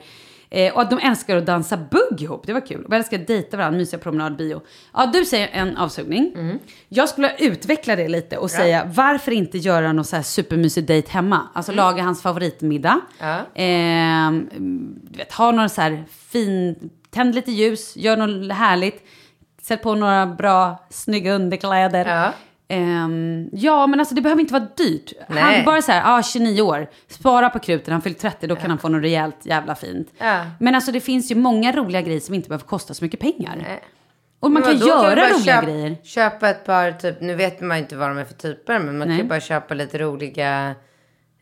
[0.50, 2.84] Eh, och att de älskar att dansa bugg ihop, det var kul.
[2.84, 4.60] Och älskar att dejta varandra, mysiga promenad, bio.
[4.94, 6.58] Ja, du säger en avsugning.
[6.88, 11.10] Jag skulle utveckla det lite och säga varför inte göra någon så här supermysig dejt
[11.10, 11.48] hemma?
[11.54, 13.00] Alltså laga hans favoritmiddag.
[13.18, 13.44] Ja.
[15.10, 19.04] Du vet, ha någon så här fin, tänd lite ljus, gör något härligt.
[19.68, 22.04] Sätt på några bra, snygga underkläder.
[22.06, 22.32] Ja.
[22.68, 25.12] Ehm, ja, men alltså det behöver inte vara dyrt.
[25.28, 25.42] Nej.
[25.56, 28.70] Han bara så här, ah, 29 år, spara på kruten, han fyller 30, då kan
[28.70, 30.08] han få något rejält jävla fint.
[30.18, 30.44] Ja.
[30.60, 33.56] Men alltså det finns ju många roliga grejer som inte behöver kosta så mycket pengar.
[33.62, 33.80] Nej.
[34.40, 35.96] Och man Men kan göra bara roliga köp- grejer.
[36.04, 38.98] Köpa ett par, typ, nu vet man ju inte vad de är för typer, men
[38.98, 39.16] man Nej.
[39.16, 40.74] kan ju bara köpa lite roliga,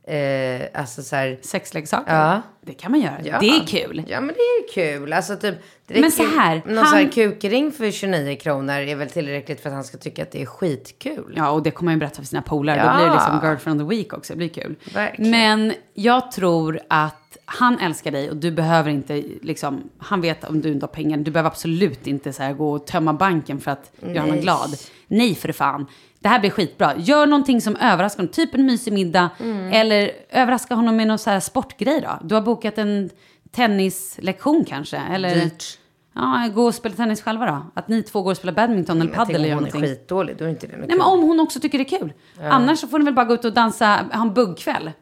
[0.07, 1.39] eh, alltså så här.
[1.43, 2.15] Sexleksaker.
[2.15, 2.43] Ja.
[2.61, 3.17] Det kan man göra.
[3.25, 3.39] Ja.
[3.41, 4.05] Det är kul.
[4.09, 5.13] Ja, men det är kul.
[5.13, 5.55] Alltså typ,
[5.87, 9.69] Men så här, Någon han- sån här kukring för 29 kronor är väl tillräckligt för
[9.69, 11.35] att han ska tycka att det är skitkul.
[11.37, 12.81] Ja, och det kommer man ju berätta för sina polare.
[12.83, 12.97] Då Ja.
[12.97, 14.33] blir det liksom girlfriend of the week också.
[14.33, 14.75] Det blir kul.
[14.95, 15.31] Verkligen.
[15.31, 20.61] Men jag tror att han älskar dig och du behöver inte liksom, han vet om
[20.61, 21.17] du inte har pengar.
[21.19, 24.71] Du behöver absolut inte så här gå och tömma banken för att göra honom glad.
[25.09, 25.87] Nej för fan.
[26.27, 26.97] Det här blir skitbra.
[26.97, 28.33] Gör någonting som överraskar honom.
[28.33, 29.31] Typ en mysig middag.
[29.41, 29.73] Mm.
[29.73, 32.19] Eller överraska honom med någon så här sportgrej då.
[32.23, 33.11] Du har bokat en
[33.51, 34.97] tennislektion kanske.
[34.97, 35.79] Eller Dyrt.
[36.15, 37.67] ja, gå och spela tennis själva då.
[37.75, 39.83] Att ni två går och spelar badminton eller padel eller om hon är någonting.
[39.97, 40.99] skitdålig, då är inte det Nej kul.
[40.99, 42.13] men om hon också tycker det är kul.
[42.41, 44.93] Annars så får ni väl bara gå ut och dansa, ha en buggkväll.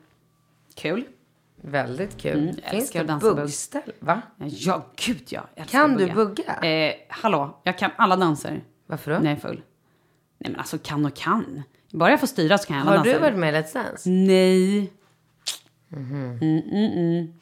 [0.75, 1.05] Kul.
[1.63, 2.39] Väldigt kul.
[2.39, 3.37] Mm, jag Finns det dansa bugg.
[3.37, 3.93] buggställ?
[4.01, 4.23] Va?
[4.39, 5.43] Ja, gud ja.
[5.71, 6.55] Kan du bugga?
[6.69, 8.63] Eh, hallå, jag kan alla danser.
[8.87, 9.19] Varför då?
[9.19, 9.63] När jag är full.
[10.45, 11.63] Nej men alltså kan och kan.
[11.93, 13.13] Bara jag får styra så kan jag Har danser.
[13.13, 14.11] du varit med i Let's Dance?
[14.11, 14.93] Nej.
[15.89, 16.39] Mhm.
[16.43, 17.35] Mm, mm, mm.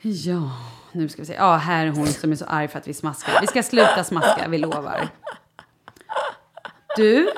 [0.00, 0.50] Ja,
[0.92, 1.34] nu ska vi se.
[1.34, 3.38] Ja, här är hon som är så arg för att vi smaskar.
[3.40, 5.08] Vi ska sluta smaska, vi lovar.
[6.96, 7.30] Du?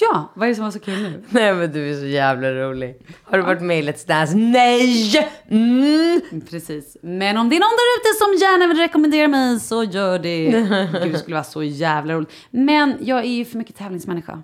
[0.00, 1.24] Ja, vad är det som var så kul nu?
[1.28, 2.96] Nej men du är så jävla rolig.
[3.22, 4.36] Har du varit med i Let's Dance?
[4.36, 5.30] Nej!
[5.50, 6.20] Mm.
[6.50, 6.96] Precis.
[7.02, 10.44] Men om det är någon där ute som gärna vill rekommendera mig så gör det.
[11.04, 12.32] Gud, det skulle vara så jävla roligt.
[12.50, 14.42] Men jag är ju för mycket tävlingsmänniska.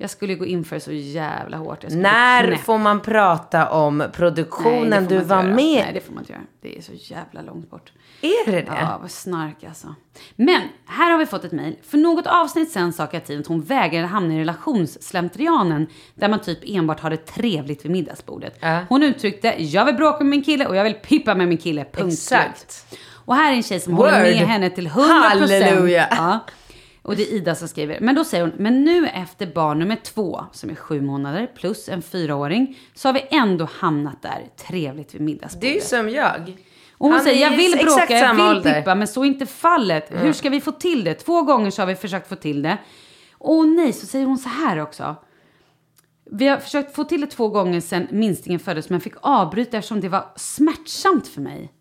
[0.00, 1.84] Jag skulle gå in för det så jävla hårt.
[1.90, 5.54] När får man prata om Nej, produktionen man du var göra.
[5.54, 6.42] med Nej, det får man inte göra.
[6.60, 7.92] Det är så jävla långt bort.
[8.20, 8.66] Är det det?
[8.66, 9.94] Ja, vad snark alltså.
[10.36, 11.76] Men här har vi fått ett mejl.
[11.82, 16.58] För något avsnitt sen sa Katrin att hon vägrade hamna i relationsslentrianen där man typ
[16.66, 18.58] enbart har det trevligt vid middagsbordet.
[18.60, 18.80] Ja.
[18.88, 21.84] Hon uttryckte, jag vill bråka med min kille och jag vill pippa med min kille.
[21.84, 22.70] Punkt Exakt.
[22.70, 23.00] slut.
[23.24, 24.48] Och här är en tjej som håller med Word.
[24.48, 24.90] henne till 100%.
[25.08, 26.08] Halleluja.
[26.10, 26.38] Ja.
[27.02, 28.00] Och det är Ida som skriver.
[28.00, 31.88] Men då säger hon, men nu efter barn nummer två, som är sju månader, plus
[31.88, 35.60] en fyraåring, så har vi ändå hamnat där, trevligt vid middagsbordet.
[35.60, 36.56] Det är ju som jag.
[36.98, 39.08] Och hon Han säger, är jag vill exakt bråka, jag samma vill ålder." pippa, men
[39.08, 40.06] så är inte fallet.
[40.10, 41.14] Hur ska vi få till det?
[41.14, 42.78] Två gånger så har vi försökt få till det.
[43.32, 45.16] Och nej, så säger hon så här också.
[46.30, 50.00] Vi har försökt få till det två gånger sedan minstingen föddes, men fick avbryta eftersom
[50.00, 51.72] det var smärtsamt för mig.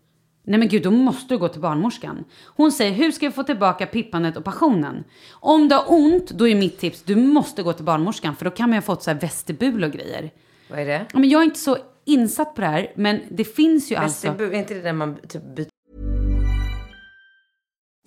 [0.43, 2.23] Nej men gud, då måste du gå till barnmorskan.
[2.45, 5.03] Hon säger, hur ska vi få tillbaka pippandet och passionen?
[5.31, 8.51] Om du har ont, då är mitt tips, du måste gå till barnmorskan, för då
[8.51, 10.31] kan man ju ha fått så här vestibul och grejer.
[10.69, 11.05] Vad är det?
[11.13, 14.27] Ja, men jag är inte så insatt på det här, men det finns ju alltså...
[14.27, 15.69] Är inte det där man typ byter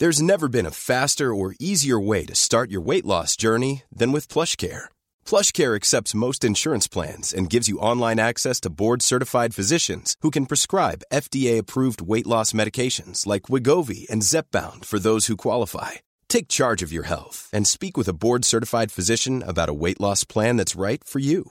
[0.00, 4.12] There's never been a faster or easier way to start your weight loss journey than
[4.12, 4.88] with PlushCare.
[5.26, 10.46] PlushCare accepts most insurance plans and gives you online access to board-certified physicians who can
[10.46, 16.00] prescribe FDA-approved weight loss medications like Wigovi and Zepbound for those who qualify.
[16.30, 20.24] Take charge of your health and speak with a board-certified physician about a weight loss
[20.24, 21.50] plan that's right for you.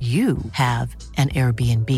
[0.00, 1.90] you have an Airbnb.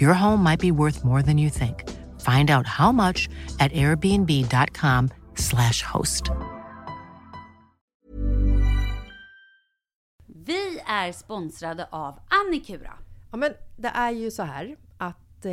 [0.00, 1.84] Your home might be worth more than you think.
[2.20, 3.28] Find out how much
[3.60, 6.24] at airbnb.com/slash host.
[10.26, 12.92] Vi är sponsrade av Annikura.
[13.30, 15.52] Ja, men det är ju så här att eh,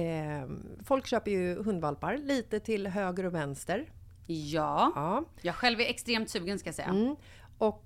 [0.86, 3.90] folk köper ju hundvalpar lite till höger och vänster.
[4.28, 4.92] Ja.
[4.96, 5.24] Ja.
[5.42, 6.88] Jag själv är extremt sugen ska jag säga.
[6.88, 7.16] Mm.
[7.58, 7.86] Och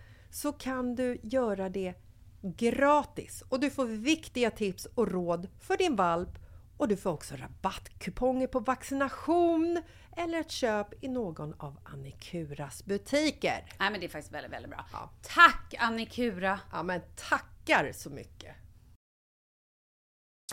[0.31, 1.93] så kan du göra det
[2.41, 6.29] gratis och du får viktiga tips och råd för din valp
[6.77, 9.81] och du får också rabattkuponger på vaccination
[10.17, 13.65] eller ett köp i någon av Annikuras butiker.
[13.79, 14.85] Nej men det är faktiskt väldigt, väldigt bra.
[14.91, 15.09] Ja.
[15.21, 16.59] Tack Annikura!
[16.71, 18.55] Ja men tackar så mycket!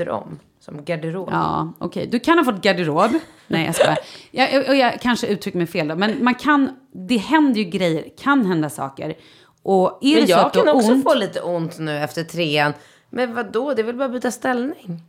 [0.07, 1.29] om som garderob.
[1.33, 2.07] Ja, okej.
[2.07, 3.11] Du kan ha fått garderob.
[3.47, 3.99] Nej, jag skojar.
[4.31, 8.09] Jag, och jag kanske uttrycker mig fel då, men man kan, det händer ju grejer,
[8.19, 9.15] kan hända saker.
[9.63, 11.99] Och är Men det så jag att du kan också ont, få lite ont nu
[11.99, 12.73] efter trean.
[13.11, 13.75] Men vad då?
[13.75, 15.03] det är väl bara att byta ställning?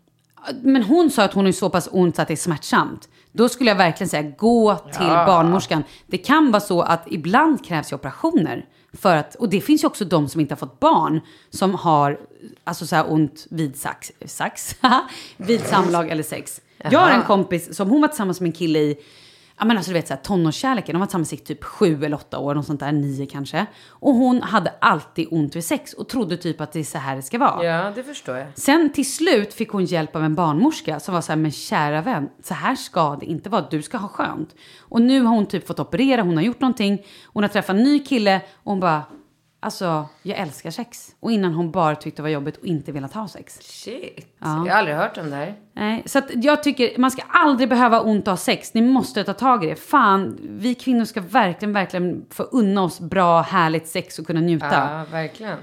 [0.61, 3.09] Men hon sa att hon är så pass ont så att det är smärtsamt.
[3.31, 5.83] Då skulle jag verkligen säga gå till barnmorskan.
[6.07, 8.65] Det kan vara så att ibland krävs ju operationer.
[8.93, 12.19] För att, och det finns ju också de som inte har fått barn som har
[12.63, 14.75] alltså så här ont vid sax, sax
[15.37, 16.61] vid samlag eller sex.
[16.91, 18.97] Jag har en kompis som hon var tillsammans med en kille i
[19.59, 22.39] Ja men alltså du vet såhär tonårskärleken, de var tillsammans i typ sju eller åtta
[22.39, 23.65] år, något sånt där, nio kanske.
[23.89, 27.15] Och hon hade alltid ont vid sex och trodde typ att det är så här
[27.15, 27.65] det ska vara.
[27.65, 28.47] Ja, det förstår jag.
[28.55, 32.01] Sen till slut fick hon hjälp av en barnmorska som var så här, men kära
[32.01, 34.55] vän, så här ska det inte vara, du ska ha skönt.
[34.79, 37.83] Och nu har hon typ fått operera, hon har gjort någonting, hon har träffat en
[37.83, 39.03] ny kille och hon bara,
[39.59, 41.15] alltså jag älskar sex.
[41.19, 43.59] Och innan hon bara tyckte det var jobbigt och inte velat ha sex.
[43.61, 44.35] Shit.
[44.39, 44.63] Ja.
[44.65, 45.55] Jag har aldrig hört om det här.
[45.73, 48.73] Nej, så att jag tycker man ska aldrig behöva ont av sex.
[48.73, 49.75] Ni måste ta tag i det.
[49.75, 54.89] Fan, vi kvinnor ska verkligen, verkligen få unna oss bra, härligt sex och kunna njuta.
[54.89, 55.57] Ja, verkligen.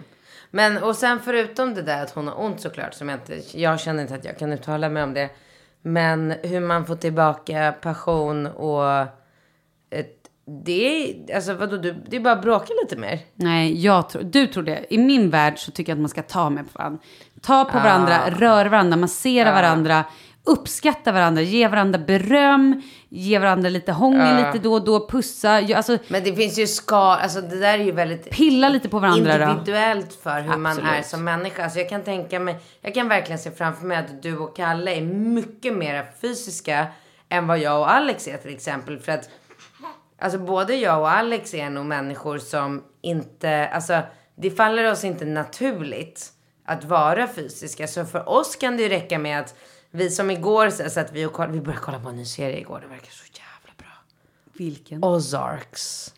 [0.51, 3.81] Men och sen förutom det där att hon har ont såklart, som jag inte, jag
[3.81, 5.31] känner inte att jag kan uttala mig om det.
[5.83, 9.07] Men hur man får tillbaka passion och
[10.47, 13.19] det är, alltså vadå, du, det är bara att bråka lite mer.
[13.35, 14.87] Nej, jag tror, du tror det.
[14.95, 17.01] I min värld så tycker jag att man ska ta med på varandra.
[17.43, 20.05] Ta på varandra, röra varandra, massera varandra,
[20.45, 25.61] uppskatta varandra, ge varandra beröm, ge varandra lite hångel lite då och då, pussa.
[25.61, 28.89] Ja, Alltså, Men det finns ju skal, alltså det där är ju väldigt pilla lite
[28.89, 29.45] på varandra då.
[29.53, 30.91] individuellt för hur man Absolut.
[30.93, 31.65] är som människa.
[31.65, 34.95] Alltså jag kan tänka mig, jag kan verkligen se framför mig att du och Kalle
[34.95, 36.87] är mycket mer fysiska
[37.29, 38.99] än vad jag och Alex är till exempel.
[38.99, 39.29] För att
[40.19, 44.03] alltså både jag och Alex är nog människor som inte, alltså
[44.37, 46.33] det faller oss inte naturligt
[46.65, 47.87] att vara fysiska.
[47.87, 49.55] Så för oss kan det ju räcka med att
[49.91, 52.25] vi som igår så så att vi, och, koll- vi började kolla på en ny
[52.25, 53.89] serie igår, det verkar så jävla bra.
[54.53, 55.05] Vilken?
[55.05, 56.15] Ozarks.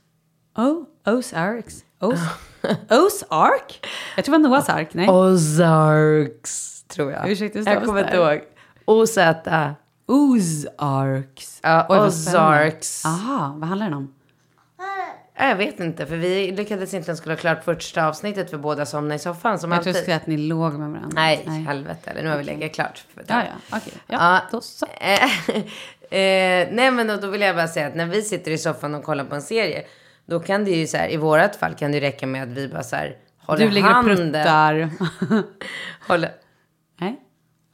[0.56, 1.84] Oh, Ozarks.
[2.00, 2.18] Oz
[2.90, 3.86] Ozark?
[4.16, 4.88] Jag tror det var Noahs ark.
[4.94, 5.08] Nej.
[5.10, 7.28] Ozarks, tror jag.
[7.30, 8.40] Ursäkta, jag kommer inte ihåg.
[8.84, 9.74] O-Z.
[10.08, 11.60] Ozarks.
[11.62, 12.58] Ja, Oj, vad spännande.
[12.68, 13.04] Ozarks.
[13.06, 14.14] Aha, vad handlar den om?
[15.40, 18.86] Jag vet inte, för vi lyckades inte ens skulle ha klart första avsnittet för båda
[18.86, 19.96] somna i soffan som Jag tror alltid.
[19.98, 21.08] jag skulle att ni låg med varandra.
[21.14, 22.10] Nej, helvete.
[22.10, 23.04] Eller nu har vi legat klart.
[23.14, 23.92] För Ja, ja, okej.
[24.06, 24.40] Ja, Ja.
[24.50, 24.86] då så.
[26.10, 28.58] Eh, eh, nej men då, då vill jag bara säga att när vi sitter i
[28.58, 29.84] soffan och kollar på en serie.
[30.26, 32.68] Då kan det ju så här, i vårat fall kan det räcka med att vi
[32.68, 34.16] bara så här håller Du ligger och handen.
[34.32, 34.90] pruttar.
[36.08, 36.30] Håller,
[37.00, 37.20] Nej.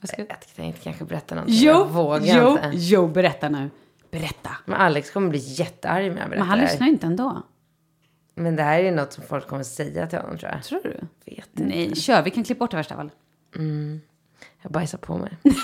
[0.09, 0.21] Ska...
[0.23, 1.57] jag kan inte kanske berätta någonting.
[1.63, 2.71] jag Jo, vågar jo, inte.
[2.73, 3.71] jo, berätta nu.
[4.11, 4.51] Berätta.
[4.65, 7.43] Men Alex kommer bli jättearg om jag berättar Men han lyssnar inte ändå.
[8.35, 10.63] Men det här är något som folk kommer säga till honom tror jag.
[10.65, 10.91] Tror du?
[11.35, 11.63] Vet inte.
[11.65, 12.23] Nej, kör.
[12.23, 13.13] Vi kan klippa bort det värsta av allt.
[14.63, 15.37] Jag bajsar på mig.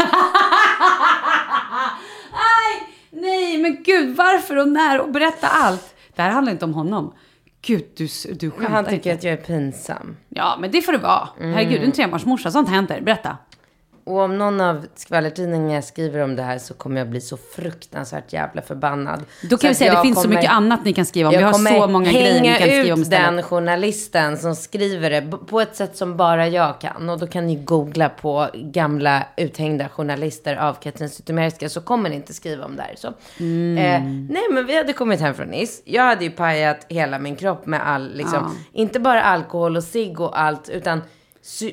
[3.10, 5.94] Nej, men gud, varför och när och berätta allt.
[6.14, 7.14] Det här handlar inte om honom.
[7.62, 9.12] Gud, du, du Men skämtar han tycker inte.
[9.12, 10.16] att jag är pinsam.
[10.28, 11.28] Ja, men det får det vara.
[11.38, 12.50] Herregud, du är en trebarnsmorsa.
[12.50, 13.00] Sånt händer.
[13.00, 13.36] Berätta.
[14.10, 18.32] Och om någon av skvallertidningarna skriver om det här så kommer jag bli så fruktansvärt
[18.32, 19.20] jävla förbannad.
[19.42, 21.28] Då Så kan vi säga att det finns så kommer- mycket annat ni kan skriva
[21.28, 21.34] om.
[21.36, 23.26] Vi har så många grejer ni kan skriva om istället.
[23.36, 27.08] den journalisten som skriver det på ett sätt som bara jag kan.
[27.10, 32.16] Och då kan ni googla på gamla uthängda journalister av Katrin Zytomierska så kommer ni
[32.16, 32.94] inte skriva om det här.
[32.96, 33.12] Så.
[33.40, 33.78] Mm.
[33.78, 35.82] Eh, nej men vi hade kommit hem från Nice.
[35.84, 40.20] Jag hade ju pajat hela min kropp med all, liksom, inte bara alkohol och cigg
[40.20, 41.04] och allt, utan så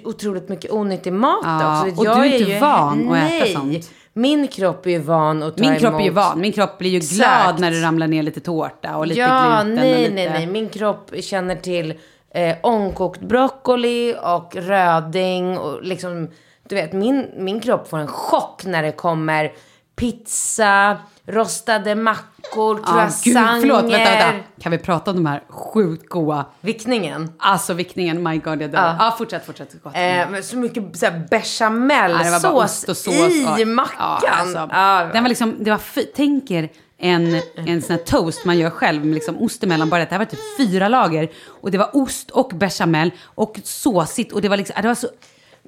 [0.03, 1.99] otroligt mycket onyttig mat Ja, också.
[1.99, 3.91] och Jag du är inte ju- van att äta nej, sånt.
[4.13, 6.41] Min kropp är ju van att ta Min kropp är ju emot- van.
[6.41, 7.59] Min kropp blir ju glad Exakt.
[7.59, 9.27] när det ramlar ner lite tårta och lite ja,
[9.63, 10.13] gluten nej, och lite...
[10.13, 10.47] nej, nej.
[10.47, 11.93] Min kropp känner till
[12.33, 16.27] eh, ångkokt broccoli och röding och liksom,
[16.69, 19.51] du vet, min, min kropp får en chock när det kommer
[19.95, 20.97] pizza,
[21.27, 23.51] rostade mackor, croissanter.
[23.51, 24.33] gud, förlåt, vänta, vänta.
[24.61, 26.45] Kan vi prata om de här sjukt goa...
[26.61, 27.31] Vickningen.
[27.39, 28.77] Alltså vickningen, my god, jag dör.
[28.79, 29.15] Ja, Ja.
[29.17, 29.75] fortsätt, fortsätt.
[29.93, 33.15] Eh, så mycket så här, bechamelsås och sås.
[33.59, 34.19] i och- mackan.
[34.23, 35.81] Ja, alltså, Ja, Den var liksom, det var,
[36.15, 39.89] tänk er en, en sån här toast man gör själv med liksom ost emellan.
[39.89, 41.29] Bara det här var typ fyra lager.
[41.61, 44.31] Och det var ost och bechamel och såsigt.
[44.31, 45.07] Och det var liksom, det var så...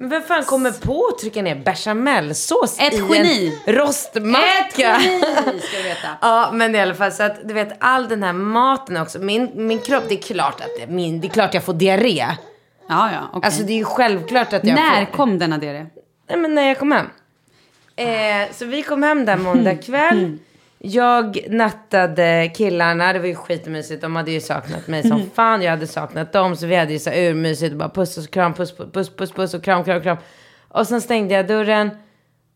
[0.00, 3.58] Men vem fan kommer på att trycka ner bechamelsås Ett i geni.
[3.66, 4.96] en rostmacka?
[4.96, 6.08] Ett geni, ska du veta.
[6.20, 9.18] Ja, men i alla fall så att du vet all den här maten också.
[9.18, 12.26] Min, min kropp, det är klart att det, min, det är klart jag får diarré.
[12.88, 13.46] Ja, ja, okej.
[13.46, 15.12] Alltså det är ju självklart att jag När får.
[15.12, 15.86] kom denna diarré?
[16.28, 17.06] Nej men när jag kom hem.
[17.96, 20.38] Eh, så vi kom hem där måndag kväll.
[20.82, 24.00] Jag nattade killarna, det var ju skitmysigt.
[24.02, 25.62] De hade ju saknat mig som fan.
[25.62, 26.56] Jag hade saknat dem.
[26.56, 27.72] Så vi hade ju så urmysigt.
[27.72, 30.16] och Bara puss och kram, puss, puss, puss, puss, puss och kram, kram, kram.
[30.68, 31.90] Och sen stängde jag dörren.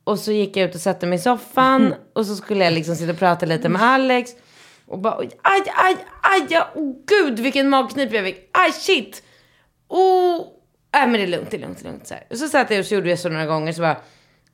[0.05, 1.95] Och så gick jag ut och satte mig i soffan.
[2.13, 4.31] Och så skulle jag liksom sitta och prata lite med Alex.
[4.87, 8.49] Och bara, aj, aj, aj, ja, oh, gud vilken magknip jag fick.
[8.53, 9.23] Aj, shit.
[9.89, 10.47] Oh,
[10.95, 12.07] nej men det är lugnt, det är lugnt, det är lugnt.
[12.07, 12.27] Så här.
[12.31, 13.97] Och så satt jag och så gjorde jag så några gånger så bara,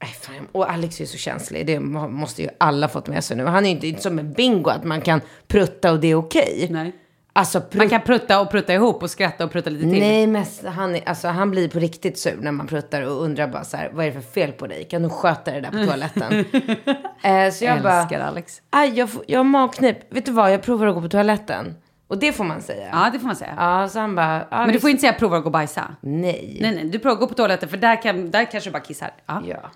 [0.08, 3.44] fan, och Alex är så känslig, det må- måste ju alla fått med sig nu.
[3.44, 6.66] Han är ju inte, som en bingo att man kan prutta och det är okej.
[6.70, 6.92] Nej.
[7.32, 10.00] Alltså Man kan prutta och prutta ihop och skratta och prutta lite till.
[10.00, 13.48] Nej, men han, är, alltså, han blir på riktigt sur när man pruttar och undrar
[13.48, 14.84] bara så här, vad är det för fel på dig?
[14.84, 16.44] Kan du sköta det där på toaletten?
[17.22, 18.62] eh, så jag bara, Älskar Alex.
[18.70, 20.14] aj, jag, får- jag har magknip.
[20.14, 21.74] Vet du vad, jag provar att gå på toaletten.
[22.08, 22.88] Och det får man säga.
[22.92, 23.54] Ja, det får man säga.
[23.56, 24.80] Ja, så han bara, ja, Men du visst.
[24.80, 25.84] får inte säga prova att gå och bajsa.
[26.00, 26.58] Nej.
[26.60, 28.82] Nej, nej, du provar att gå på toaletten för där, kan, där kanske du bara
[28.82, 29.10] kissar.
[29.26, 29.42] Ja.
[29.48, 29.70] Ja.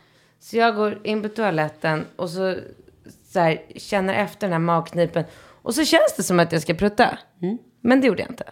[0.44, 2.54] Så jag går in på toaletten och så,
[3.32, 5.24] så här, känner efter den här magknipen.
[5.62, 7.18] Och så känns det som att jag ska prutta.
[7.80, 8.44] Men det gjorde jag inte.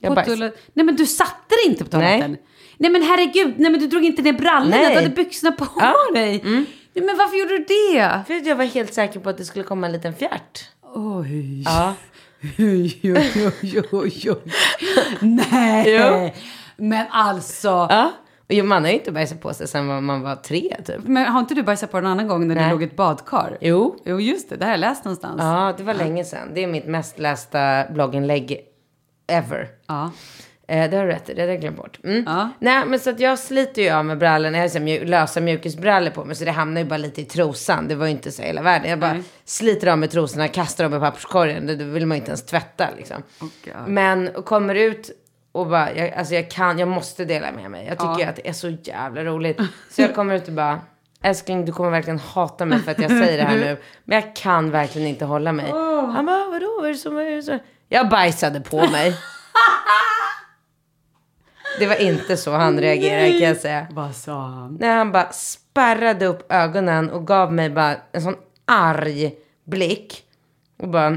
[0.00, 2.30] Jag toalett- Nej men du satte dig inte på toaletten.
[2.30, 2.40] Nej.
[2.78, 4.88] nej men herregud, nej men du drog inte ner brallorna, Nej.
[4.88, 5.94] du hade byxorna på Ja.
[6.14, 6.40] dig.
[6.44, 8.20] Nej, men varför gjorde du det?
[8.26, 10.68] För att jag var helt säker på att det skulle komma en liten fjärt.
[10.94, 11.62] Oj.
[11.62, 11.94] Ja.
[12.58, 14.52] Oj, oj, oj, oj, oj.
[15.20, 15.84] Nej.
[15.94, 16.30] Jo.
[16.76, 17.68] Men alltså.
[17.68, 18.12] ja.
[18.50, 20.96] Jo, man har ju inte bajsat på sig sedan man var tre typ.
[21.02, 22.64] Men har inte du bajsat på en annan gång när Nej.
[22.64, 23.58] du låg i ett badkar?
[23.60, 23.96] Jo.
[24.04, 24.56] Jo, just det.
[24.56, 25.40] Det har jag läst någonstans.
[25.42, 26.48] Ja, det var länge sedan.
[26.54, 28.60] Det är mitt mest lästa blogginlägg
[29.26, 29.68] ever.
[29.86, 30.10] Ja.
[30.68, 31.98] Eh, det har du rätt i, det hade jag glömt bort.
[32.04, 32.24] Mm.
[32.26, 32.50] Ja.
[32.58, 34.58] Nej, men så att jag sliter ju av med brallorna.
[34.58, 37.88] Jag har mjuk, lösa mjukisbrallor på mig, så det hamnar ju bara lite i trosan.
[37.88, 38.90] Det var ju inte så hela världen.
[38.90, 39.22] Jag bara Nej.
[39.44, 41.66] sliter av med trosorna, kastar dem i papperskorgen.
[41.66, 43.22] Det det vill man ju inte ens tvätta liksom.
[43.38, 43.74] God.
[43.86, 45.10] men kommer ut
[45.52, 47.86] och bara, jag, alltså jag kan, jag måste dela med mig.
[47.86, 48.28] Jag tycker Ja.
[48.28, 49.60] att det är så jävla roligt.
[49.90, 50.80] Så jag kommer ut och bara,
[51.22, 53.76] älskling du kommer verkligen hata mig för att jag säger det här nu.
[54.04, 55.70] Men jag kan verkligen inte hålla mig.
[56.14, 57.58] Han bara, vadå, vad är det som är som?
[57.88, 59.14] Jag bajsade på mig.
[61.78, 63.86] Det var inte så han reagerade kan jag säga.
[63.90, 64.76] Vad sa han?
[64.80, 69.34] När han bara spärrade upp ögonen och gav mig bara en sån arg
[69.64, 70.22] blick.
[70.78, 71.16] Och bara,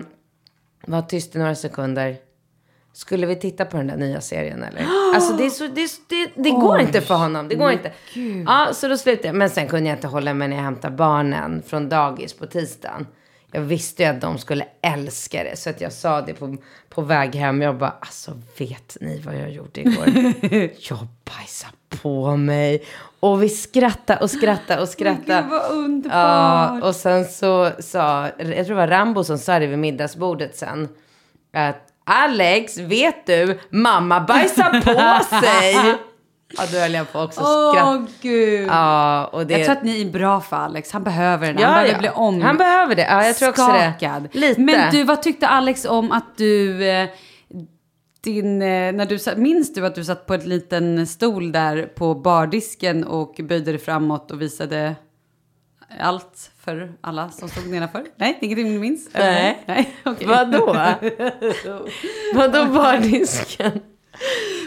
[0.88, 2.16] var tyst i några sekunder.
[2.94, 4.86] Skulle vi titta på den där nya serien eller?
[5.16, 7.48] Alltså det, är så, det, det, det går inte för honom.
[7.48, 7.92] Det går inte.
[8.48, 9.36] Ja, så då slutade jag.
[9.36, 13.08] Men sen kunde jag inte hålla mig när jag hämtade barnen från dagis på tisdagen.
[13.52, 15.60] Jag visste ju att de skulle älska det.
[15.60, 16.58] Så att jag sa det på,
[16.90, 17.62] på väg hem.
[17.62, 20.06] Jag bara, alltså vet ni vad jag gjorde igår?
[20.90, 22.84] jag bajsade på mig.
[23.20, 25.42] Och vi skrattade och skrattade och skrattade.
[25.42, 26.14] Gud vad underbart.
[26.14, 30.56] Ja, och sen så sa, jag tror det var Rambo som sa det vid middagsbordet
[30.56, 30.90] sen.
[31.54, 35.96] Att Alex, vet du, mamma bajsar på sig.
[36.58, 38.68] Ja, då höll jag på också att Åh gud.
[38.68, 39.54] Ja, och det...
[39.54, 40.92] Jag tror att ni är bra för Alex.
[40.92, 41.62] Han behöver den.
[41.62, 42.00] Ja, Han behöver ja.
[42.00, 42.42] bli om.
[42.42, 43.02] Han behöver det.
[43.02, 44.30] Ja, jag tror också det.
[44.32, 44.62] Lite.
[44.62, 46.86] Men du, vad tyckte Alex om att du...
[46.88, 47.10] Eh,
[48.24, 51.86] din, eh, när du satt, minns du att du satt på en liten stol där
[51.86, 54.96] på bardisken och böjde dig framåt och visade
[56.00, 58.06] allt för alla som stod nedanför?
[58.16, 59.10] Nej, ingenting du minns?
[59.14, 59.64] Nej.
[59.66, 60.28] Nej okej.
[60.28, 60.66] Vadå?
[62.36, 63.82] Vadå bardisken?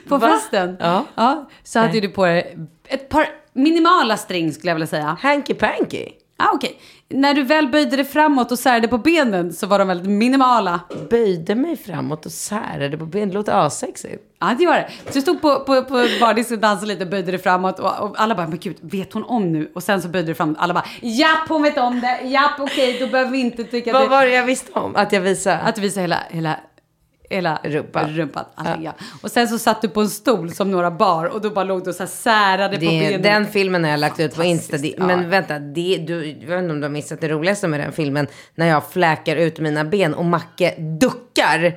[0.09, 0.29] På Va?
[0.29, 0.77] festen?
[0.81, 1.49] Ja.
[1.63, 2.59] så hade du på dig
[2.89, 5.17] ett par minimala string skulle jag vilja säga.
[5.21, 6.09] Hanky panky.
[6.39, 9.89] Ah, Okej, när du väl böjde dig framåt och särade på benen så var de
[9.89, 10.81] väldigt minimala.
[11.11, 13.29] Böjde mig framåt och särade på benen.
[13.29, 14.23] Det låter assexigt.
[14.41, 14.89] Ja, det var det.
[15.07, 17.99] Så du stod på, på, på bardisken och dansade lite och böjde dig framåt och,
[18.01, 19.73] och alla bara, men gud, vet hon om nu?
[19.75, 20.57] Och sen så böjde du framåt.
[20.61, 22.21] Alla bara, japp, hon vet om det.
[22.29, 24.97] Japp, okej, då behöver vi inte tycka Vad att, var det jag visste om?
[24.97, 25.59] Att jag visade?
[25.59, 26.57] att du visar hela, hela,
[27.31, 28.11] hela Rumpan.
[28.11, 28.93] rumpan allting, ja.
[29.23, 31.85] Och sen så satt du på en stol som några bar och då bara låg
[31.85, 33.23] du och så här särade på det, benen.
[33.23, 34.77] den filmen har jag lagt ut på Insta.
[34.77, 35.07] Det, ja.
[35.07, 37.93] Men vänta, det, du, jag vet inte om du har missat det roligaste med den
[37.93, 38.27] filmen.
[38.55, 41.75] När jag fläkar ut mina ben och Macke duckar.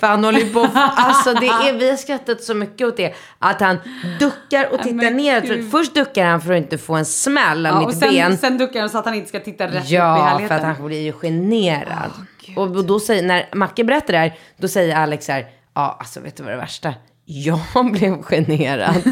[0.00, 3.14] För han håller ju på, alltså det är, vi har skrattat så mycket åt det.
[3.38, 3.78] Att han
[4.20, 5.40] duckar och tittar men ner.
[5.40, 5.70] gud.
[5.70, 8.38] Först duckar han för att inte få en smäll av ja, mitt sen, ben.
[8.38, 10.48] sen duckade han så att han inte ska titta rätt upp i Ja, härligheten.
[10.60, 12.10] för att han blir ju generad.
[12.56, 15.96] och, och då säger, när Macke berättar det här, då säger Alex så här, ja
[16.00, 16.94] alltså vet du vad det värsta?
[17.24, 17.60] Jag
[17.92, 18.94] blev generad.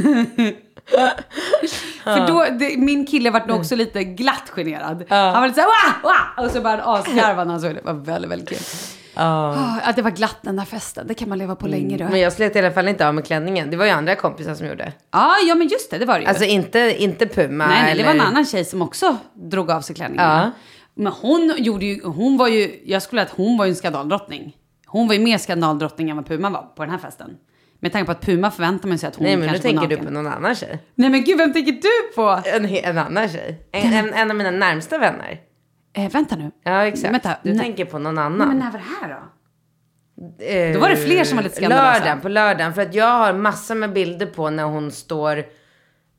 [2.05, 5.05] För då, det, min kille vart nog också lite glatt generad.
[5.09, 6.45] Han var lite såhär wah, wah!
[6.45, 7.81] Och så bara asgarvade han såg det.
[7.81, 8.59] Det var väldigt, väldigt kul.
[9.15, 12.05] Ah, Att det var glatt den där festen, det kan man leva på länge då.
[12.05, 13.71] Men jag slet i alla fall inte av med klänningen.
[13.71, 14.93] Det var ju andra kompisar som gjorde.
[15.11, 16.27] Ah, ja, men just det, det var det ju.
[16.27, 19.71] Alltså inte, inte Puma nej, nej, det var en eller- annan tjej som också drog
[19.71, 20.25] av sig klänningen.
[20.31, 20.51] Ja.
[20.95, 23.77] Men hon gjorde ju, hon var ju, jag skulle säga att hon var ju en
[23.77, 24.57] skandaldrottning.
[24.87, 27.31] Hon var ju mer skandaldrottning än vad Puma var på den här festen.
[27.81, 29.87] Med tanke på att Puma förväntar man sig att hon Nej men nu kanske tänker
[29.89, 30.07] du naken.
[30.07, 30.79] på någon annan tjej.
[30.95, 32.41] Nej men gud, vem tänker du på?
[32.45, 33.69] En, en annan tjej.
[33.73, 35.39] En, en, en av mina närmsta vänner.
[35.93, 36.51] Eh, vänta nu.
[36.63, 37.15] Ja exakt.
[37.15, 37.59] Vänta, du nej.
[37.59, 38.49] tänker på någon Nej, annan.
[38.49, 39.23] men när var det här då?
[40.45, 41.93] Eh, Då var det fler som var lite skandalösa.
[41.99, 42.75] Lördagen, på lördagen.
[42.75, 45.39] För att jag har massor med bilder på när hon står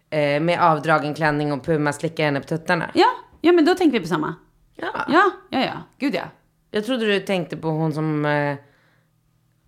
[0.09, 2.91] eh, med avdragen klänning och Puma slickar henne på tuttarna.
[2.93, 3.07] Ja,
[3.41, 4.35] ja men då tänker vi på samma.
[4.75, 4.87] Ja.
[5.07, 5.73] Ja, ja, ja.
[5.97, 6.23] Gud ja.
[6.71, 8.55] Jag trodde du tänkte på hon som eh,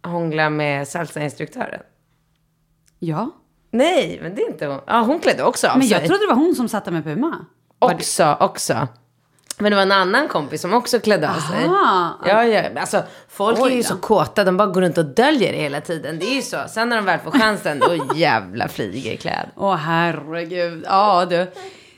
[0.04, 1.82] hånglar med salsainstruktören.
[3.00, 3.32] Ja.
[3.72, 4.80] Nej, men det är inte hon.
[4.88, 5.98] Ja, hon klädde också av Men sig.
[5.98, 7.46] jag trodde det var hon som satt där med Puma.
[7.80, 8.88] Också, också.
[9.58, 11.66] Men det var en annan kompis som också klädde av sig.
[11.66, 12.20] Aha.
[12.26, 12.80] Ja, ja.
[12.80, 13.88] Alltså, folk Oj är ju då.
[13.88, 14.44] så kåta.
[14.44, 16.20] De bara går runt och döljer det hela tiden.
[16.20, 16.58] Det är ju så.
[16.70, 19.50] Sen när de väl får chansen, då jävla flyger i kläd.
[19.56, 20.84] Åh herregud.
[20.88, 21.52] Ja du.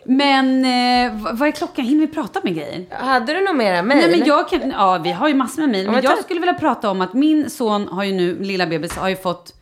[0.05, 1.86] Men eh, vad är klockan?
[1.86, 2.86] Hinner vi prata med grejer?
[2.91, 4.10] Hade du något mera mejl?
[4.10, 5.86] Nej men jag kan, ja vi har ju massor med mejl.
[5.86, 8.97] Men men jag skulle vilja prata om att min son har ju nu, lilla bebis,
[8.97, 9.53] har ju fått,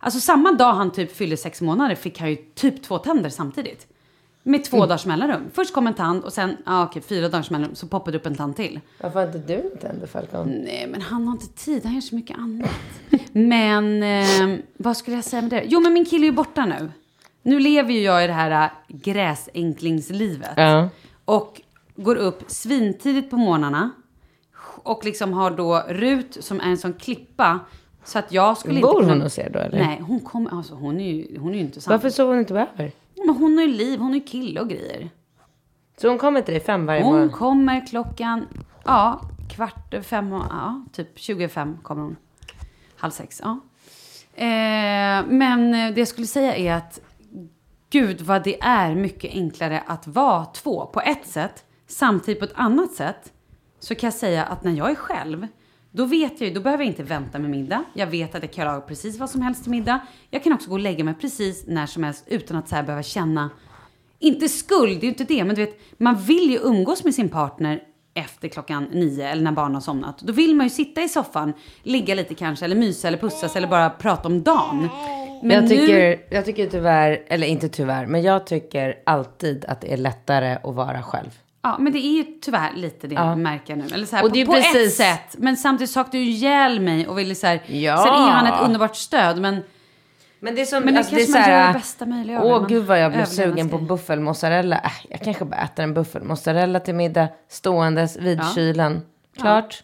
[0.00, 3.86] alltså samma dag han typ fyllde sex månader fick han ju typ två tänder samtidigt.
[4.46, 5.50] Med två dagars mellanrum.
[5.52, 8.34] Först kom en tand och sen, ja okej, fyra dagars mellanrum så poppade upp en
[8.34, 8.80] tand till.
[9.00, 10.48] Varför har inte du en tänder, Falcon?
[10.48, 11.84] Nej, men han har inte tid.
[11.84, 12.70] Han gör så mycket annat.
[13.32, 15.62] Men eh, vad skulle jag säga med det?
[15.66, 16.90] Jo, men min kille är ju borta nu.
[17.42, 20.52] Nu lever ju jag i det här äh, gräsänklingslivet.
[20.56, 20.88] Ja.
[21.24, 21.60] Och
[21.96, 23.90] går upp svintidigt på morgnarna.
[24.82, 27.60] Och liksom har då Rut som är en sån klippa.
[28.04, 29.78] Så att jag skulle Bor inte hon hos er då, eller?
[29.78, 31.94] Nej, hon kommer, alltså hon är ju, hon är ju inte sambo.
[31.94, 32.92] Varför sover hon inte över?
[33.16, 35.10] Men hon har ju liv, hon är ju kille och grejer.
[35.96, 37.30] Så hon kommer till dig fem varje Hon morgon?
[37.30, 38.48] kommer klockan,
[38.84, 39.20] ja,
[39.54, 42.16] kvart över fem, ja, typ 25 kommer hon.
[42.96, 43.60] Halv sex, ja.
[44.34, 47.00] Eh, men det jag skulle säga är att
[47.90, 51.64] gud vad det är mycket enklare att vara två på ett sätt.
[51.86, 53.32] Samtidigt på ett annat sätt
[53.78, 55.46] så kan jag säga att när jag är själv,
[55.96, 57.84] då vet jag ju, då behöver jag inte vänta med middag.
[57.94, 60.00] Jag vet att jag kan laga precis vad som helst till middag.
[60.30, 62.82] Jag kan också gå och lägga mig precis när som helst utan att så här
[62.82, 63.50] behöva känna
[64.18, 67.14] inte skuld, det är ju inte det, men du vet, man vill ju umgås med
[67.14, 67.82] sin partner
[68.14, 70.18] efter klockan nio eller när barnen har somnat.
[70.18, 73.68] Då vill man ju sitta i soffan, ligga lite kanske, eller mysa eller pussas eller
[73.68, 74.88] bara prata om dagen.
[75.42, 79.80] Men jag, nu- tycker, jag tycker tyvärr, eller inte tyvärr, men jag tycker alltid att
[79.80, 81.30] det är lättare att vara själv.
[81.64, 83.84] Ja, men det är ju tyvärr lite det jag märker nu.
[83.94, 85.34] Eller så här, Och det är på, på ett precis- sätt.
[85.38, 87.96] Men samtidigt saknar du ihjäl mig och vill så här, Ja.
[87.96, 89.62] Sen är han ett underbart stöd, men
[90.40, 92.42] Men det är som, Men det alltså, det är kanske man gör det bästa möjliga.
[92.42, 94.76] Åh gud vad jag blev sugen på buffelmozzarella.
[94.76, 98.52] Äh, jag kanske bara äter en buffelmozzarella till middag ståendes vid Ja.
[98.54, 99.02] kylen.
[99.40, 99.82] klart.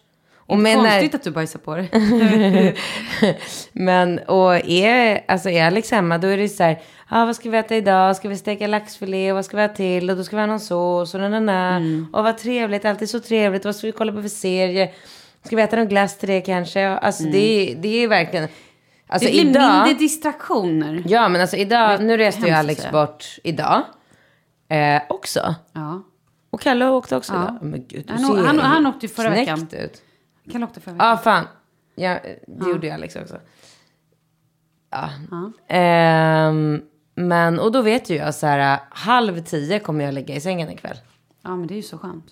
[0.50, 1.88] Och Och men Konstigt när, att du bajsar på dig.
[3.72, 7.50] men och är, alltså är Alex hemma då är det så här, ah, vad ska
[7.50, 8.16] vi äta idag?
[8.16, 9.30] Ska vi steka laxfilé?
[9.32, 10.10] Och vad ska vi ha till?
[10.10, 11.76] Och då ska vi ha någon sås och na, na, na.
[11.76, 12.06] Mm.
[12.12, 13.64] Och vad trevligt, alltid så trevligt.
[13.64, 14.90] Vad ska vi kolla på för serie?
[15.44, 16.88] Ska vi äta någon glass till det kanske?
[16.88, 18.48] Alltså det, det är verkligen,
[19.08, 19.38] alltså Mm.
[19.38, 19.72] det blir idag.
[19.86, 21.02] mindre distraktioner.
[21.06, 23.82] Ja, men alltså idag, nu reste ju Alex bort idag.
[24.68, 25.54] Eh, också.
[25.72, 26.02] Ja.
[26.50, 27.42] Och Kalle åkte också Ja.
[27.42, 27.58] idag.
[27.62, 29.68] Men gud, du Han, ser han, han åkte ju förra veckan.
[29.72, 30.02] ut.
[30.52, 31.08] Kalle åkte förra veckan.
[31.08, 31.44] Ja, fan.
[31.94, 33.36] Ja, det gjorde ju Alex också.
[34.90, 35.10] Ja.
[35.68, 36.80] Ehm,
[37.14, 40.70] men, och då vet ju jag så här, halv tio kommer jag ligga i sängen
[40.70, 40.96] ikväll.
[41.42, 42.24] Ja, men det är ju så skönt.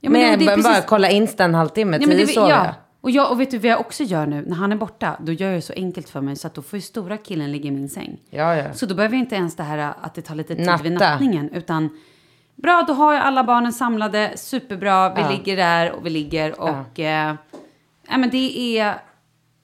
[0.00, 2.16] Ja, men det- jag det är bara, precis- bara kolla Insta en halvtimme, Nej, men
[2.16, 2.58] tio det, sover jag.
[2.66, 2.74] ja.
[3.00, 4.44] Och, jag, och vet du vad jag också gör nu?
[4.46, 6.62] När han är borta, då gör jag det så enkelt för mig så att då
[6.62, 8.20] får ju stora killen ligga i min säng.
[8.30, 8.72] Ja, ja.
[8.72, 11.10] Så då behöver jag inte ens det här att det tar lite tid vid Natta.
[11.10, 11.50] nattningen.
[11.50, 11.98] Utan
[12.56, 15.30] bra, då har jag alla barnen samlade, superbra, vi Ja.
[15.30, 17.00] ligger där och vi ligger och...
[17.00, 17.34] Eh,
[18.08, 18.94] ja, men det är...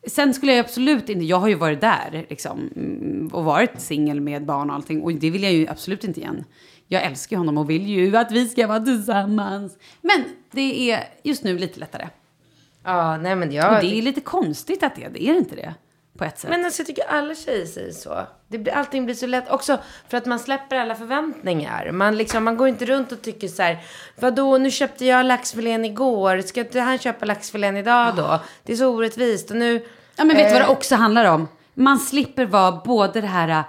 [0.06, 4.20] Sen skulle jag absolut inte, jag har ju varit där liksom, mm, och varit singel
[4.20, 6.44] med barn och allting och det vill jag ju absolut inte igen.
[6.86, 9.78] Jag älskar ju honom och vill ju att vi ska vara tillsammans.
[10.02, 12.08] Men det är just nu lite lättare.
[12.84, 13.74] Ja, nej men jag...
[13.74, 15.74] Och det är lite konstigt att det är det, är det inte det?
[16.18, 16.50] På ett sätt.
[16.50, 18.26] Men alltså, jag tycker alla tjejer säger så.
[18.48, 19.50] Det blir, allting blir så lätt.
[19.50, 21.90] Också för att man släpper alla förväntningar.
[21.92, 23.78] Man, liksom, man går inte runt och tycker så här.
[24.20, 26.40] Vadå, nu köpte jag laxfilén igår.
[26.40, 28.40] Ska inte han köpa laxfilén idag då?
[28.62, 29.50] Det är så orättvist.
[29.50, 29.86] Och nu...
[30.16, 31.48] Ja, men vet du vad det eh, också handlar om?
[31.74, 33.64] Man slipper vara både det här...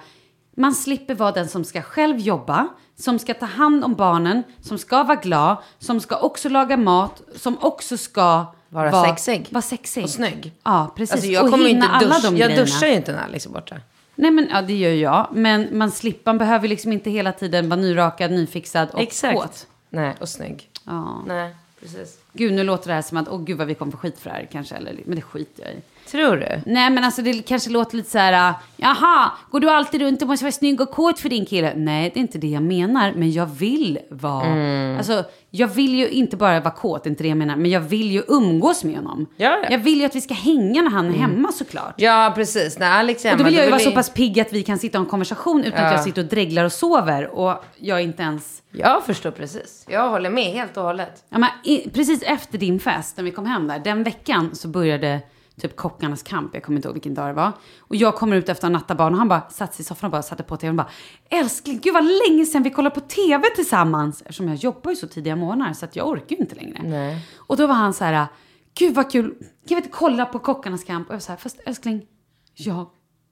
[0.56, 2.68] Man slipper vara den som ska själv jobba,
[3.00, 7.22] som ska ta hand om barnen, som ska vara glad, som ska också laga mat,
[7.36, 9.48] som också ska Vara sexig.
[9.50, 10.04] Vara sexig.
[10.04, 10.52] Och snygg.
[10.64, 11.14] Ja, precis.
[11.14, 12.66] Alltså jag och kommer hinna inte alla de Jag grejerna.
[12.66, 13.76] duschar ju inte när Alex är borta.
[14.16, 15.28] Nej, men ja, det gör jag.
[15.34, 19.40] Men man slipper, man behöver liksom inte hela tiden vara nyrakad, nyfixad och Exakt.
[19.40, 19.68] kåt.
[19.90, 20.70] Nej, och snygg.
[20.84, 21.24] Ja.
[21.28, 22.18] Nej, precis.
[22.34, 24.30] Gud, nu låter det här som att, åh gud vad vi kommer få skit för
[24.30, 24.76] det här kanske.
[24.76, 25.78] Eller, men det skiter jag i.
[26.12, 26.62] Tror du?
[26.66, 30.28] Nej men alltså det kanske låter lite så här, jaha, går du alltid runt och
[30.28, 31.74] måste vara snygg och kåt för din kille?
[31.76, 34.98] Nej, det är inte det jag menar, men jag vill vara, Mm.
[34.98, 38.12] alltså jag vill ju inte bara vara kåt, inte det jag menar, men jag vill
[38.12, 39.26] ju umgås med honom.
[39.38, 39.68] Ja, ja.
[39.72, 41.94] Jag vill ju att vi ska hänga när han är hemma såklart.
[41.98, 42.80] Ja, precis.
[42.80, 44.54] När Alex är Och då hemma, vill jag ju vara så vi- pass pigg att
[44.54, 45.92] vi kan sitta och ha en konversation utan att Ja.
[45.92, 48.62] jag sitter och dreglar och sover och jag inte ens...
[48.72, 49.86] Jag förstår precis.
[49.90, 51.24] Jag håller med helt och hållet.
[51.30, 54.68] Ja, men i, precis efter din fest, när vi kom hem där, den veckan så
[54.68, 55.20] började
[55.60, 56.54] typ kockarnas kamp.
[56.54, 57.52] Jag kommer inte ihåg vilken dag det var.
[57.80, 59.86] Och jag kommer ut efter att ha nattat barn och han bara satt sig i
[59.86, 60.90] soffan och bara satte på tvn och bara
[61.30, 64.22] Älskling, gud vad länge sedan vi kollade på tv tillsammans.
[64.22, 66.82] Eftersom jag jobbar ju så tidiga morgnar så att jag orkar ju inte längre.
[66.84, 67.28] Nej.
[67.38, 68.28] Och då var han så här,
[68.74, 71.08] gud vad kul, kan vi inte kolla på kockarnas kamp?
[71.08, 72.08] Och jag var så här, fast älskling,
[72.54, 72.90] jag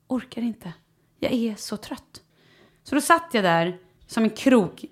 [0.07, 0.73] orkar inte.
[1.19, 2.21] Jag är så trött.
[2.83, 4.85] Så då satt jag där som en krok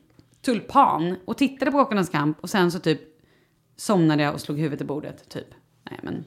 [0.46, 3.02] tulpan och tittade på Kockarnas kamp och sen så typ
[3.76, 5.48] somnade jag och slog huvudet i bordet, typ.
[5.90, 6.26] Nej men.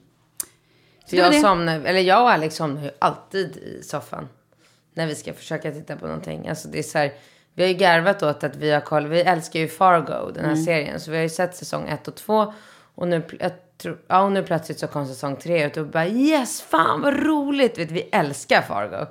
[1.11, 1.41] Så jag, det.
[1.41, 4.29] somnar, eller jag och Alex somnar ju alltid i soffan.
[4.95, 6.49] När vi ska försöka titta på någonting.
[6.49, 7.13] Alltså det är så här,
[7.55, 9.07] vi har ju garvat åt att vi har koll.
[9.07, 10.65] Vi älskar ju Fargo, den här Mm.
[10.65, 11.01] serien.
[11.01, 12.53] Så vi har ju sett säsong ett och två.
[12.95, 15.77] Och nu, jag tror, ja, och nu plötsligt så kom säsong tre ut.
[15.77, 17.79] Och bara yes, fan vad roligt.
[17.79, 19.07] Vet, vi älskar Fargo.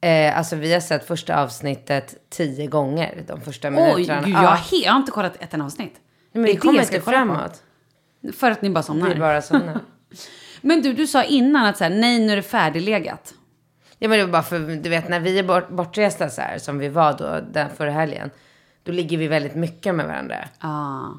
[0.00, 3.24] Eh, alltså vi har sett första avsnittet tio gånger.
[3.26, 4.22] De första Oj, minuterna.
[4.28, 4.42] Ja.
[4.42, 5.94] jag, har he- jag har inte kollat ett enda avsnitt.
[6.32, 7.34] Men Det vi kommer det ska inte kolla på.
[7.34, 7.62] framåt.
[8.36, 9.08] För att ni bara somnar.
[9.08, 9.80] Vi bara somnar.
[10.60, 13.34] Men du, du sa innan att så här, nej nu är det färdiglegat.
[13.98, 16.58] Ja men det var bara för, du vet när vi är bort, bortresta så här
[16.58, 18.30] som vi var då den förra helgen.
[18.82, 20.36] Då ligger vi väldigt mycket med varandra.
[20.60, 21.14] Ja,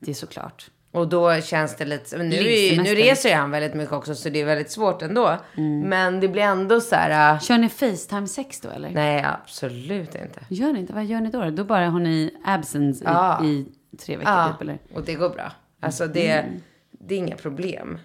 [0.00, 0.70] det är såklart.
[0.92, 4.14] Och då känns det lite, men nu, är, nu reser ju han väldigt mycket också
[4.14, 5.36] så det är väldigt svårt ändå.
[5.84, 8.90] Men det blir ändå så här, äh, Kör ni Facetime-sex då eller?
[8.90, 10.40] nej absolut inte.
[10.48, 10.92] Gör ni inte?
[10.92, 11.50] Vad gör ni då?
[11.50, 13.44] Då bara har ni absence Ja.
[13.44, 14.78] i, i tre veckor Ja, typ eller?
[14.94, 15.52] och det går bra.
[15.80, 16.44] Alltså det,
[16.90, 17.98] det är inga problem.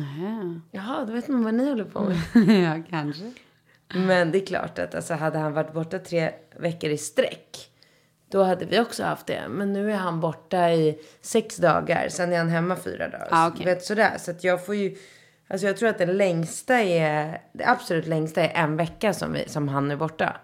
[0.00, 0.60] Aha.
[0.70, 2.18] Jaha, då vet man vad ni håller på med.
[2.64, 3.32] ja, kanske.
[3.94, 7.70] Men det är klart att alltså, hade han varit borta tre veckor i sträck.
[8.30, 9.48] Då hade vi också haft det.
[9.48, 12.08] Men nu är han borta i sex dagar.
[12.08, 13.28] Sen är han hemma fyra dagar.
[13.30, 13.66] Ah, okej.
[13.66, 14.18] Vet, sådär.
[14.18, 14.96] Så att jag får ju...
[15.48, 17.40] Alltså jag tror att det längsta är...
[17.52, 20.36] Det absolut längsta är en vecka som, vi, som han är borta.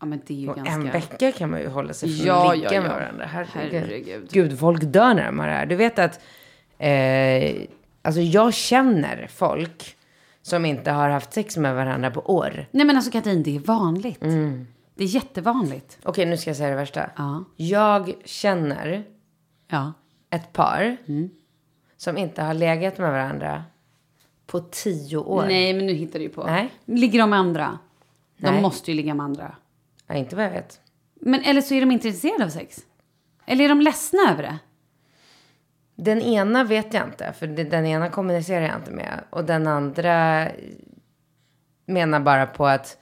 [0.00, 0.74] Ja, men det är ju Och ganska...
[0.74, 2.94] en vecka kan man ju hålla sig från Ja, att ligga ja, med ja.
[2.94, 3.26] varandra.
[3.26, 3.80] Herregud.
[3.80, 4.28] Herregud.
[4.30, 5.66] Gud, folk dör när de har det här.
[5.66, 6.20] Du vet att...
[6.78, 7.66] Eh,
[8.04, 9.96] alltså jag känner folk
[10.42, 12.66] som inte har haft sex med varandra på år.
[12.70, 14.20] Nej men alltså Katrin, det är vanligt.
[14.96, 15.98] Det är jättevanligt.
[16.02, 17.10] Okej, nu ska jag säga det värsta.
[17.16, 17.44] Ja.
[17.56, 19.04] Jag känner
[19.68, 19.92] Ja.
[20.30, 20.96] ett par
[21.96, 23.64] som inte har legat med varandra
[24.46, 25.44] på tio år.
[25.46, 26.44] Nej, men nu hittar du ju på.
[26.46, 26.70] Nej.
[26.84, 27.78] Ligger de med andra?
[28.38, 28.62] De Nej.
[28.62, 29.54] måste ju ligga med andra.
[30.06, 30.80] Ja, inte vad jag vet.
[31.20, 32.78] Men eller så är de inte intresserade av sex.
[33.46, 34.58] Eller är de ledsna över det?
[35.96, 39.20] Den ena vet jag inte, för den ena kommunicerar jag inte med.
[39.30, 40.48] Och den andra
[41.86, 42.96] menar bara på att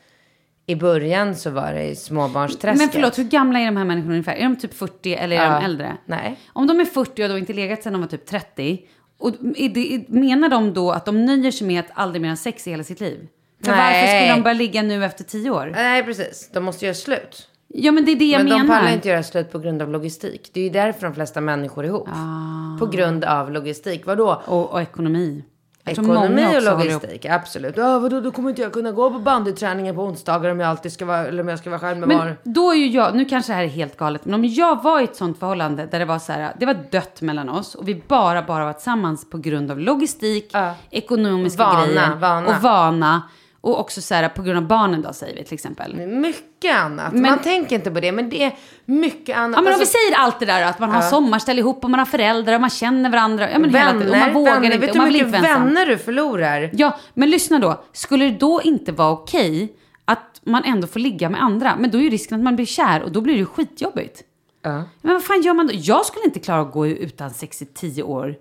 [0.66, 2.78] i början så var det småbarnsträsket.
[2.78, 4.34] Men förlåt, hur gamla är de här människorna ungefär?
[4.34, 5.58] Är de typ 40 eller är Ja.
[5.58, 5.96] de äldre?
[6.06, 6.38] Nej.
[6.52, 8.80] Om de är 40 och då inte legat sedan de var typ 30.
[9.18, 9.32] Och
[9.74, 12.70] det, menar de då att de nöjer sig med att aldrig mer ha sex i
[12.70, 13.28] hela sitt liv?
[13.64, 13.78] För Nej.
[14.02, 15.72] varför skulle de börja ligga nu efter 10 år?
[15.74, 16.50] Nej, precis.
[16.52, 17.48] De måste göra slut.
[17.74, 18.58] Ja men det är det jag Men menar.
[18.62, 20.50] de pallar inte göra slut på grund av logistik.
[20.52, 22.08] Det är ju därför de flesta människor är ihop.
[22.12, 22.78] Ah.
[22.78, 24.06] På grund av logistik.
[24.06, 24.42] Vadå?
[24.46, 25.44] Och, och ekonomi.
[25.84, 27.76] Jag Ekonomi och logistik, absolut.
[27.76, 30.92] Ja, vadå, då kommer inte jag kunna gå på bandyträningen på onsdagar om jag alltid
[30.92, 32.34] ska vara, eller om jag ska vara själv med Men barn.
[32.44, 35.00] då är ju jag, nu kanske det här är helt galet, men om jag var
[35.00, 37.88] i ett sånt förhållande där det var så här, det var dött mellan oss och
[37.88, 40.74] vi bara, bara var tillsammans på grund av logistik, Ja.
[40.90, 42.46] ekonomiska Vana, grejer vana.
[42.56, 43.22] och vana.
[43.64, 45.96] Och också så här på grund av barnen då säger vi till exempel.
[46.06, 47.12] Mycket annat.
[47.12, 48.52] Men- Man tänker inte på det, men det är
[48.84, 49.56] mycket annat.
[49.56, 51.90] Ja men om vi Alltså, säger allt det där att man har sommarställe ihop och
[51.90, 53.50] man har föräldrar och man känner varandra.
[53.50, 54.12] Ja men hela vänner, tiden.
[54.12, 54.66] Och man vågar vänner.
[54.66, 56.70] inte Vet du hur mycket vänner du förlorar?
[56.72, 57.84] Ja, men lyssna då.
[57.92, 59.72] Skulle det då inte vara okej
[60.04, 61.76] att man ändå får ligga med andra?
[61.78, 64.22] Men då är ju risken att man blir kär och då blir det ju skitjobbigt.
[64.62, 64.82] Ja.
[65.02, 65.72] Men vad fan gör man då?
[65.76, 68.34] Jag skulle inte klara att gå utan sex i tio år.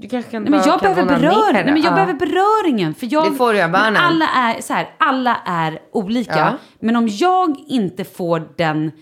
[0.00, 1.52] Du kanske kan Nej, men jag behöver beröring.
[1.52, 1.94] Nej, men jag Ja.
[1.94, 2.94] behöver beröringen.
[2.94, 3.96] För jag, Det får du av barnen.
[3.96, 6.38] Alla är, så här, alla är olika.
[6.38, 6.52] Ja.
[6.80, 8.92] Men om jag inte får den,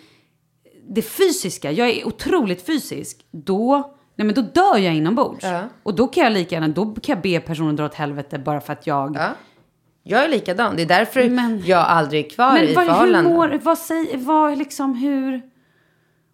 [0.94, 5.44] det fysiska, jag är otroligt fysisk, då, nej, men då dör jag inombords.
[5.44, 5.60] Ja.
[5.82, 8.60] Och då kan jag lika gärna, då kan jag be personen dra åt helvete bara
[8.60, 9.16] för att jag...
[9.16, 9.28] Ja.
[10.02, 10.76] Jag är likadan.
[10.76, 13.32] Det är därför Men- jag aldrig är kvar i Men vad, hur förhållanden.
[13.34, 15.42] mår, vad säger, vad liksom, hur...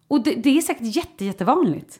[0.07, 1.99] Och det, det är säkert jätte, jättevanligt.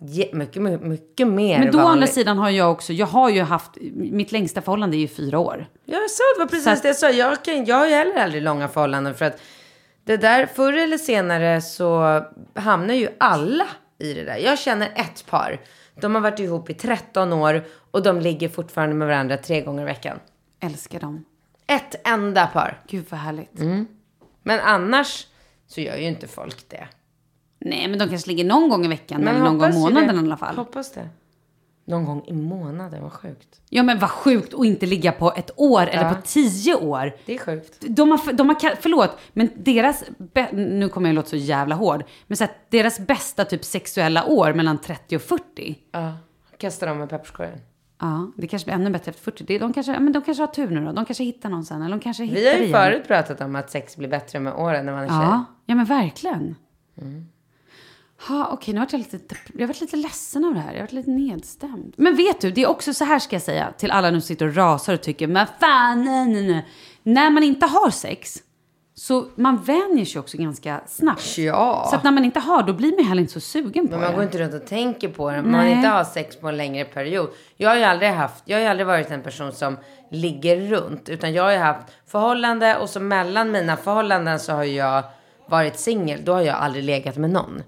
[0.00, 2.12] Mycket, mycket, mycket mer Men då å andra vanligt.
[2.12, 5.66] sidan har jag också, jag har ju haft, mitt längsta förhållande är ju fyra år.
[5.84, 7.10] Jag sa det var precis Så att- det jag sa.
[7.10, 9.40] Jag, kan, jag har ju heller aldrig långa förhållanden för att
[10.04, 12.20] det där förr eller senare så
[12.54, 13.66] hamnar ju alla
[13.98, 14.36] i det där.
[14.36, 15.60] Jag känner ett par.
[16.00, 19.82] De har varit ihop i 13 år och de ligger fortfarande med varandra tre gånger
[19.82, 20.18] i veckan.
[20.60, 21.24] Älskar dem.
[21.66, 22.80] Ett enda par.
[22.88, 23.58] Gud vad härligt.
[23.60, 23.86] Mm.
[24.42, 25.26] Men annars
[25.66, 26.88] så gör ju inte folk det.
[27.60, 30.08] Nej, men de kanske ligger någon gång i veckan Men eller någon gång i månaden
[30.08, 30.14] det.
[30.14, 30.56] i alla fall.
[30.56, 31.08] Hoppas det.
[31.84, 33.60] Någon gång i månaden, vad sjukt.
[33.68, 36.14] Ja, men vad sjukt att inte ligga på ett år eller Ja.
[36.14, 37.12] på tio år.
[37.26, 37.76] Det är sjukt.
[37.80, 40.04] De har, de har, förlåt, men deras,
[40.52, 44.52] nu kommer jag låta så jävla hård, men så att deras bästa typ sexuella år
[44.52, 45.78] mellan 30 och 40.
[45.92, 46.12] Ja,
[46.58, 47.58] kasta dem med pepparkorgen.
[48.00, 49.44] Ja, det kanske blir ännu bättre efter 40.
[49.44, 50.92] Det- De kanske, men de kanske har tur nu då.
[50.92, 51.82] De kanske hittar någon sen.
[51.82, 52.72] Eller de kanske hittar Vi har ju igen.
[52.72, 55.16] förut pratat om att sex blir bättre med åren när man är tjej.
[55.16, 56.54] Ja, ja men verkligen.
[57.00, 57.26] Mm.
[58.26, 59.18] Ha, okej, nu har jag lite,
[59.54, 60.72] jag har varit lite ledsen av det här.
[60.72, 61.94] Jag har varit lite nedstämd.
[61.96, 64.26] Men vet du, det är också så här ska jag säga till alla nu som
[64.26, 66.66] sitter och rasar och tycker, men fan, nej, nej, nej.
[67.02, 68.38] När man inte har sex,
[68.94, 71.38] så man vänjer sig också ganska snabbt.
[71.38, 71.86] Ja.
[71.90, 74.00] Så att när man inte har, då blir man heller inte så sugen på Men
[74.00, 74.14] man det.
[74.16, 75.42] går inte runt och tänker på det.
[75.42, 77.30] Man inte har sex på en längre period.
[77.56, 79.76] Jag har ju aldrig haft, jag har aldrig varit en person som
[80.10, 81.08] ligger runt.
[81.08, 85.02] Utan jag har ju haft förhållande och så mellan mina förhållanden så har jag
[85.48, 86.20] varit singel.
[86.24, 87.62] Då har jag aldrig legat med någon.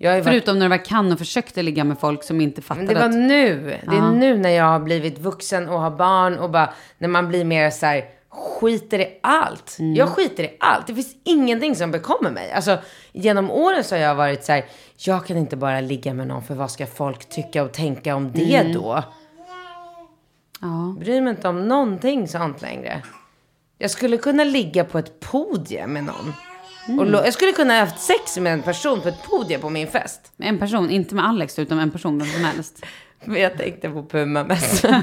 [0.00, 2.94] Varit, Förutom när du var kan och försökte ligga med folk som inte fattade men
[2.94, 3.14] det var att...
[3.14, 3.78] nu.
[3.90, 7.28] Det är nu när jag har blivit vuxen och har barn och bara när man
[7.28, 9.76] blir mer så här skiter i allt.
[9.78, 9.94] Mm.
[9.94, 10.86] Jag skiter i allt.
[10.86, 12.52] Det finns ingenting som bekommer mig.
[12.52, 12.78] Alltså
[13.12, 14.64] genom åren så har jag varit så här,
[14.96, 18.32] jag kan inte bara ligga med någon för vad ska folk tycka och tänka om
[18.32, 18.72] det Mm.
[18.72, 19.02] då?
[20.60, 20.96] Ja.
[21.00, 23.02] Bryr mig inte om någonting sånt längre.
[23.78, 26.32] Jag skulle kunna ligga på ett podium med någon.
[26.88, 27.14] Mm.
[27.14, 29.86] Och jag skulle kunna ha haft sex med en person på ett podium på min
[29.88, 30.32] fest.
[30.36, 32.84] Med En person, inte med Alex, utan med en person, vem som helst.
[33.24, 35.02] Men jag tänkte på Puma-mässan.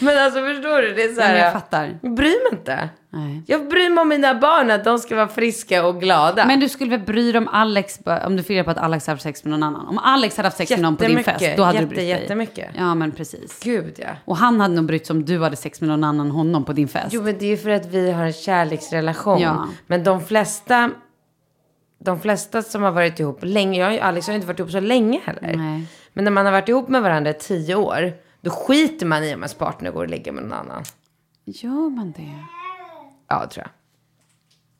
[0.00, 0.94] Men alltså förstår du?
[0.94, 1.32] Det är så här.
[1.32, 1.98] men jag fattar.
[2.02, 2.88] Jag bryr mig inte.
[3.10, 3.42] Nej.
[3.46, 6.46] Jag bryr mig om mina barn, att de ska vara friska och glada.
[6.46, 9.14] Men du skulle väl bry dig om Alex, om du firar på att Alex har
[9.14, 9.86] haft sex med någon annan?
[9.88, 11.98] Om Alex hade haft sex med någon på din fest, då hade Jätte, du brytt
[11.98, 12.08] dig.
[12.08, 12.70] jättemycket.
[12.76, 13.60] Ja, men precis.
[13.62, 14.08] Gud ja.
[14.24, 16.72] Och han hade nog brytt sig om du hade sex med någon annan honom på
[16.72, 17.08] din fest.
[17.10, 19.40] Jo men det är ju för att vi har en kärleksrelation.
[19.40, 19.68] Ja.
[19.86, 20.90] Men de flesta,
[22.04, 24.70] de flesta som har varit ihop länge, jag och Alex har ju inte varit ihop
[24.70, 25.56] så länge heller.
[25.56, 25.86] Nej.
[26.18, 29.34] Men när man har varit ihop med varandra i tio år, då skiter man i
[29.34, 30.82] om ens partner går och ligger med någon annan.
[31.44, 32.44] Gör man det?
[33.28, 33.70] Ja, tror jag.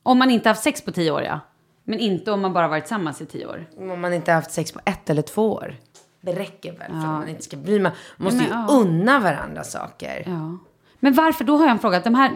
[0.03, 1.39] Om man inte haft sex på tio år, ja.
[1.83, 3.65] Men inte om man bara varit tillsammans i tio år.
[3.77, 5.75] Om man inte har haft sex på ett eller två år.
[6.21, 7.79] Det räcker väl för att man inte ska bry.
[7.79, 8.67] Man måste Men, ju ja.
[8.69, 10.23] unna varandra saker.
[10.25, 10.57] Ja.
[10.99, 11.99] Men varför, då har jag en fråga.
[11.99, 12.31] De här,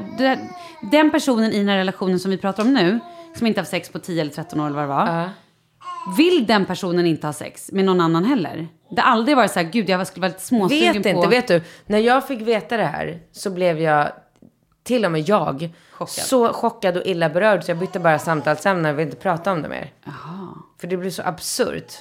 [0.91, 2.99] den personen i den här relationen som vi pratar om nu,
[3.35, 5.29] som inte haft sex på 10 eller 13 år eller vad det var.
[6.17, 8.67] Vill den personen inte ha sex med någon annan heller?
[8.89, 11.09] Det har aldrig varit så här, gud jag skulle vara lite småsugen Vet på...
[11.09, 11.61] inte, vet du.
[11.85, 14.11] När jag fick veta det här så blev jag
[14.83, 16.25] till och med jag, Chockad.
[16.25, 19.61] så chockad och illa berörd så jag bytte bara samtalsämne och vill inte prata om
[19.61, 19.91] det mer.
[20.81, 21.93] För det blir så absurt.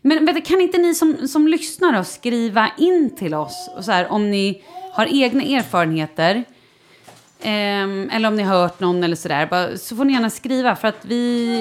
[0.00, 3.84] Men vet du, kan inte ni som, som lyssnar då skriva in till oss och
[3.84, 6.44] så här, om ni har egna erfarenheter
[7.42, 9.76] ehm, eller om ni har hört någon eller sådär.
[9.76, 11.58] Så får ni gärna skriva för att vi,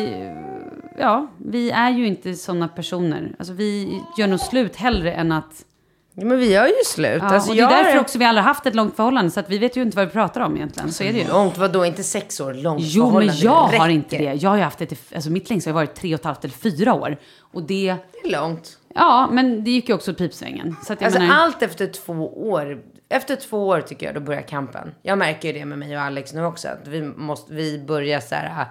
[1.00, 3.32] ja, vi är ju inte sådana personer.
[3.40, 5.66] Alltså vi gör nog slut hellre än att...
[6.14, 7.22] Ja, men vi gör ju slut.
[7.22, 9.50] Ja, alltså, och det är därför också vi aldrig haft ett långt förhållande så att
[9.50, 10.92] vi vet ju inte vad vi pratar om egentligen.
[10.94, 11.28] Så är det ju.
[11.28, 11.86] Långt, vadå?
[11.86, 12.54] Inte sex år?
[12.54, 13.42] Långt Jo, men förhållande.
[13.44, 14.34] jag har inte det.
[14.34, 16.44] Jag har ju haft det, i- alltså mitt längsta har varit tre och ett halvt
[16.44, 17.18] eller fyra år.
[17.54, 18.78] Och det, Det är långt.
[18.96, 20.76] ja, men det gick ju också åt pipsvängen.
[20.86, 22.82] Så att jag Alltså menar, allt efter två år.
[23.10, 24.92] Efter två år tycker jag då börjar kampen.
[25.02, 26.68] Jag märker ju det med mig och Alex nu också.
[26.68, 28.66] Att vi, måste, vi börjar så här,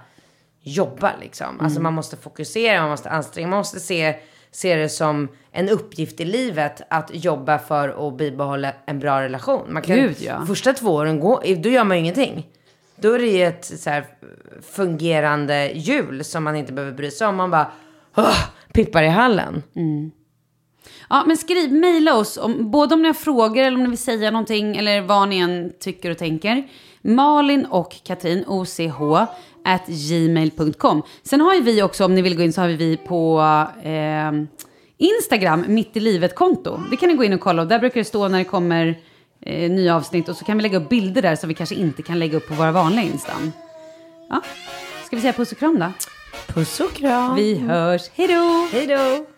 [0.62, 1.48] jobba liksom.
[1.48, 1.64] Mm.
[1.64, 4.14] Alltså man måste fokusera, man måste anstränga, man måste se,
[4.50, 9.72] se det som en uppgift i livet att jobba för att bibehålla en bra relation.
[9.72, 10.46] Man kan, Gud, ja.
[10.46, 12.46] Första två åren, gå, då gör man ju ingenting.
[12.96, 14.06] Då är det ju ett så här,
[14.72, 17.36] fungerande hjul som man inte behöver bry sig om.
[17.36, 17.72] Man bara
[18.16, 18.38] "Åh,
[18.72, 19.62] pippar i hallen.
[21.10, 23.98] Ja, men skriv, mejla oss, om, både om ni har frågor eller om ni vill
[23.98, 26.68] säga någonting eller vad ni än tycker och tänker.
[27.00, 29.26] Malin och Katrin, OCH,
[29.68, 31.02] at gmail.com.
[31.22, 33.40] Sen har ju vi också, om ni vill gå in, så har vi på
[33.82, 34.32] eh,
[34.98, 36.80] Instagram, mitt i livet-konto.
[36.90, 38.98] Det kan ni gå in och kolla och där brukar det stå när det kommer
[39.40, 42.02] eh, nya avsnitt och så kan vi lägga upp bilder där som vi kanske inte
[42.02, 43.52] kan lägga upp på våra vanliga Instan.
[44.30, 44.42] Ja,
[45.06, 45.92] ska vi säga puss och kram då?
[46.46, 47.36] Puss och kram.
[47.36, 48.68] Vi hörs, hej då!
[48.72, 49.37] Hej då.